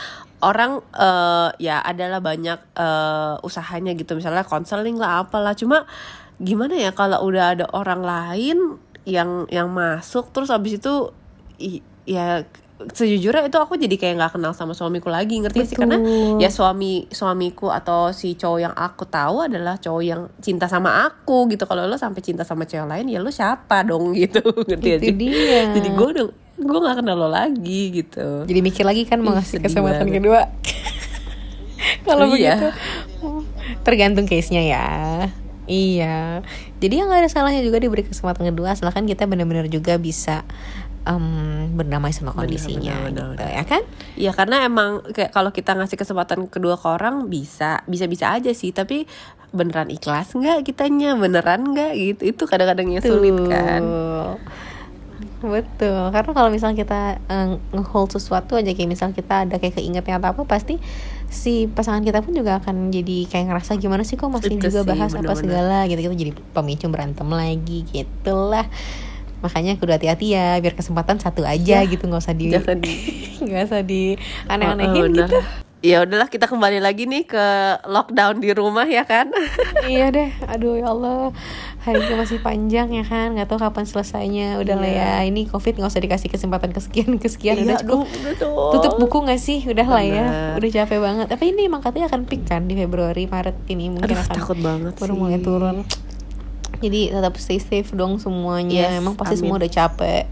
orang 0.44 0.84
eh, 0.98 1.50
ya 1.62 1.80
adalah 1.86 2.20
banyak 2.20 2.60
eh, 2.76 3.36
usahanya 3.46 3.94
gitu. 3.94 4.18
Misalnya 4.18 4.42
konseling 4.44 4.98
lah 4.98 5.24
apalah. 5.24 5.54
Cuma 5.54 5.86
gimana 6.38 6.74
ya 6.74 6.92
kalau 6.92 7.22
udah 7.22 7.54
ada 7.54 7.66
orang 7.70 8.02
lain 8.02 8.58
yang 9.04 9.46
yang 9.48 9.68
masuk 9.70 10.30
terus 10.30 10.48
abis 10.48 10.78
itu 10.78 11.12
i- 11.58 11.84
ya 12.04 12.42
sejujurnya 12.84 13.48
itu 13.48 13.56
aku 13.56 13.76
jadi 13.76 13.96
kayak 13.96 14.16
nggak 14.18 14.34
kenal 14.34 14.52
sama 14.52 14.74
suamiku 14.74 15.08
lagi 15.08 15.40
ngerti 15.40 15.56
gak 15.56 15.70
sih 15.70 15.78
karena 15.78 15.98
Betul. 15.98 16.36
ya 16.38 16.50
suami 16.50 16.92
suamiku 17.08 17.70
atau 17.70 18.12
si 18.12 18.34
cowok 18.34 18.60
yang 18.62 18.74
aku 18.74 19.06
tahu 19.06 19.40
adalah 19.42 19.78
cowok 19.78 20.04
yang 20.04 20.22
cinta 20.38 20.68
sama 20.68 21.06
aku 21.06 21.48
gitu 21.48 21.64
kalau 21.64 21.86
lo 21.86 21.96
sampai 21.96 22.20
cinta 22.20 22.44
sama 22.44 22.64
cewek 22.64 22.84
lain 22.86 23.08
ya 23.08 23.20
lo 23.20 23.30
siapa 23.30 23.84
dong 23.84 24.12
gitu 24.18 24.44
ngerti 24.44 24.90
Itu 24.90 25.00
sih 25.00 25.14
dia. 25.16 25.60
jadi 25.72 25.88
gue 25.90 26.08
udah 26.10 26.26
gue 26.56 26.80
nggak 26.82 26.98
kenal 26.98 27.16
lo 27.18 27.30
lagi 27.30 27.82
gitu 27.94 28.44
jadi 28.44 28.60
mikir 28.60 28.84
lagi 28.84 29.04
kan 29.06 29.18
mau 29.18 29.32
Ih, 29.32 29.36
ngasih 29.38 29.58
kesempatan 29.60 30.04
banget. 30.04 30.16
kedua 30.18 30.42
kalau 32.08 32.26
Iya. 32.28 32.56
begitu 32.56 32.68
tergantung 33.82 34.26
case 34.26 34.50
nya 34.50 34.60
ya 34.62 34.88
Iya, 35.74 36.46
jadi 36.78 37.02
yang 37.02 37.10
gak 37.10 37.26
ada 37.26 37.32
salahnya 37.34 37.66
juga 37.66 37.82
diberi 37.82 38.06
kesempatan 38.06 38.46
kedua, 38.54 38.78
asalkan 38.78 39.10
kita 39.10 39.26
benar-benar 39.26 39.66
juga 39.74 39.98
bisa 39.98 40.46
um, 41.10 41.74
berdamai 41.74 42.14
sama 42.14 42.32
kondisinya, 42.36 43.10
benar, 43.10 43.10
gitu, 43.10 43.24
benar. 43.42 43.50
ya 43.50 43.64
kan? 43.66 43.82
Iya 44.14 44.32
karena 44.38 44.70
emang 44.70 45.02
kayak 45.10 45.32
kalau 45.34 45.50
kita 45.50 45.74
ngasih 45.74 45.98
kesempatan 45.98 46.46
kedua 46.48 46.78
ke 46.78 46.88
orang 46.88 47.28
bisa 47.28 47.82
bisa 47.90 48.06
bisa 48.06 48.38
aja 48.38 48.52
sih 48.54 48.70
tapi 48.70 49.10
beneran 49.54 49.94
ikhlas 49.94 50.34
nggak 50.34 50.66
kitanya 50.66 51.14
beneran 51.14 51.62
nggak 51.78 51.94
gitu 51.94 52.22
itu 52.34 52.44
kadang-kadang 52.50 52.90
yang 52.90 53.04
sulit 53.06 53.38
kan. 53.50 53.82
Betul, 55.44 56.08
karena 56.16 56.32
kalau 56.32 56.48
misalnya 56.48 56.88
kita 56.88 57.02
eh, 57.28 57.60
nge-hold 57.76 58.16
sesuatu 58.16 58.56
aja 58.56 58.72
kayak 58.72 58.90
misal 58.90 59.12
kita 59.12 59.44
ada 59.44 59.60
kayak 59.60 59.76
keingetnya 59.76 60.16
atau 60.24 60.32
apa 60.32 60.44
pasti 60.48 60.80
si 61.34 61.66
pasangan 61.66 62.00
kita 62.00 62.22
pun 62.22 62.32
juga 62.32 62.56
akan 62.56 62.88
jadi 62.88 63.26
kayak 63.26 63.50
ngerasa 63.50 63.76
gimana 63.76 64.02
sih 64.02 64.14
kok 64.14 64.30
masih 64.30 64.54
Itu 64.54 64.70
juga 64.70 64.80
sih, 64.80 64.88
bahas 64.88 65.12
apa 65.12 65.26
bener-bener. 65.26 65.42
segala 65.42 65.78
gitu 65.86 66.00
gitu 66.00 66.14
jadi 66.16 66.32
pemicu 66.54 66.86
berantem 66.88 67.26
lagi 67.26 67.84
gitulah. 67.86 68.70
Makanya 69.42 69.76
kudu 69.76 69.92
hati-hati 69.92 70.32
ya 70.32 70.56
biar 70.56 70.72
kesempatan 70.72 71.18
satu 71.18 71.42
aja 71.44 71.82
Ya, 71.82 71.84
gitu 71.84 72.06
nggak 72.06 72.22
usah 72.22 72.32
di 72.32 72.48
jangan 72.48 72.80
nggak 73.44 73.64
usah 73.66 73.82
di 73.82 74.16
Oh, 74.46 74.54
aneh-anehin 74.54 75.04
bener. 75.10 75.28
gitu. 75.28 75.40
ya 75.84 76.00
udahlah 76.00 76.28
kita 76.28 76.46
kembali 76.46 76.80
lagi 76.80 77.04
nih 77.04 77.26
ke 77.26 77.46
lockdown 77.84 78.40
di 78.40 78.54
rumah 78.54 78.88
ya 78.88 79.04
kan? 79.04 79.28
Iya 79.84 80.10
deh 80.10 80.30
aduh 80.48 80.78
ya 80.78 80.88
Allah 80.88 81.36
harinya 81.84 82.16
masih 82.18 82.40
panjang 82.40 82.88
ya 82.90 83.04
kan 83.04 83.36
nggak 83.36 83.46
tahu 83.46 83.60
kapan 83.60 83.84
selesainya. 83.84 84.56
Udah 84.58 84.76
lah 84.76 84.88
ya 84.88 85.10
Iya. 85.20 85.28
ini 85.28 85.46
covid 85.46 85.76
nggak 85.76 85.92
usah 85.92 86.00
dikasih 86.00 86.28
kesempatan 86.28 86.72
kesekian 86.72 87.20
kesekian. 87.20 87.60
Iya, 87.60 87.64
udah 87.66 87.78
cukup. 87.84 88.08
dong, 88.40 88.72
tutup 88.72 88.94
buku 88.98 89.18
nggak 89.22 89.38
sih? 89.38 89.60
Udah 89.64 89.84
lah 89.86 90.02
ya. 90.02 90.26
Udah 90.56 90.70
capek 90.74 90.98
banget. 90.98 91.26
Tapi 91.28 91.44
ini 91.52 91.68
emang 91.68 91.84
katanya 91.84 92.08
akan 92.08 92.24
peak 92.24 92.44
kan 92.44 92.66
di 92.66 92.74
Februari 92.74 93.28
Maret 93.28 93.68
ini. 93.68 93.92
Mungkin 93.92 94.08
Aduh, 94.10 94.18
akan 94.18 94.34
takut 94.34 94.58
banget 94.58 94.94
baru 94.96 95.12
sih. 95.12 95.20
mulai 95.20 95.40
turun. 95.40 95.78
Jadi 96.80 97.02
tetap 97.12 97.34
stay 97.38 97.60
safe 97.60 97.92
dong 97.92 98.16
semuanya. 98.18 98.92
Yes, 98.92 99.00
emang 99.00 99.16
pasti 99.16 99.36
amin. 99.36 99.42
semua 99.44 99.56
udah 99.58 99.72
capek 99.72 100.24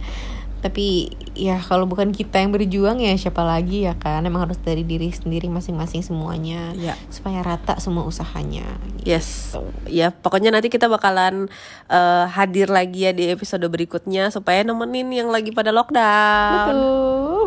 tapi 0.61 1.09
ya 1.33 1.57
kalau 1.57 1.83
bukan 1.83 2.13
kita 2.13 2.37
yang 2.37 2.53
berjuang 2.53 3.01
ya 3.01 3.11
siapa 3.13 3.41
lagi 3.41 3.83
ya 3.83 3.97
kan 3.97 4.21
emang 4.21 4.45
harus 4.45 4.61
dari 4.61 4.85
diri 4.85 5.09
sendiri 5.09 5.49
masing-masing 5.49 6.01
semuanya 6.01 6.71
Ya. 6.77 6.93
supaya 7.09 7.41
rata 7.41 7.77
semua 7.77 8.05
usahanya 8.05 8.63
Yes, 9.01 9.57
ya 9.89 10.13
pokoknya 10.13 10.53
nanti 10.53 10.69
kita 10.69 10.85
bakalan 10.85 11.49
eh, 11.87 12.25
hadir 12.29 12.69
lagi 12.69 13.09
ya 13.09 13.11
di 13.11 13.27
episode 13.27 13.65
berikutnya 13.65 14.29
supaya 14.29 14.61
nemenin 14.61 15.09
yang 15.09 15.29
lagi 15.29 15.49
pada 15.49 15.73
lockdown. 15.73 16.53
betul 16.53 16.81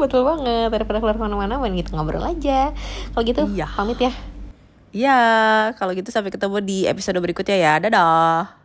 betul 0.02 0.20
banget 0.26 0.68
daripada 0.68 0.98
keluar 0.98 1.14
ke 1.14 1.22
mana-mana 1.22 1.54
mending 1.56 1.86
kita 1.86 1.94
ngobrol 1.94 2.20
aja 2.20 2.74
kalau 3.14 3.22
gitu 3.22 3.46
Iya. 3.48 3.70
pamit 3.72 3.98
ya 3.98 4.12
Ya, 4.94 5.18
kalau 5.74 5.90
gitu 5.90 6.14
sampai 6.14 6.30
ketemu 6.30 6.62
di 6.62 6.86
episode 6.86 7.18
berikutnya 7.18 7.58
ya. 7.58 7.82
Dadah. 7.82 8.63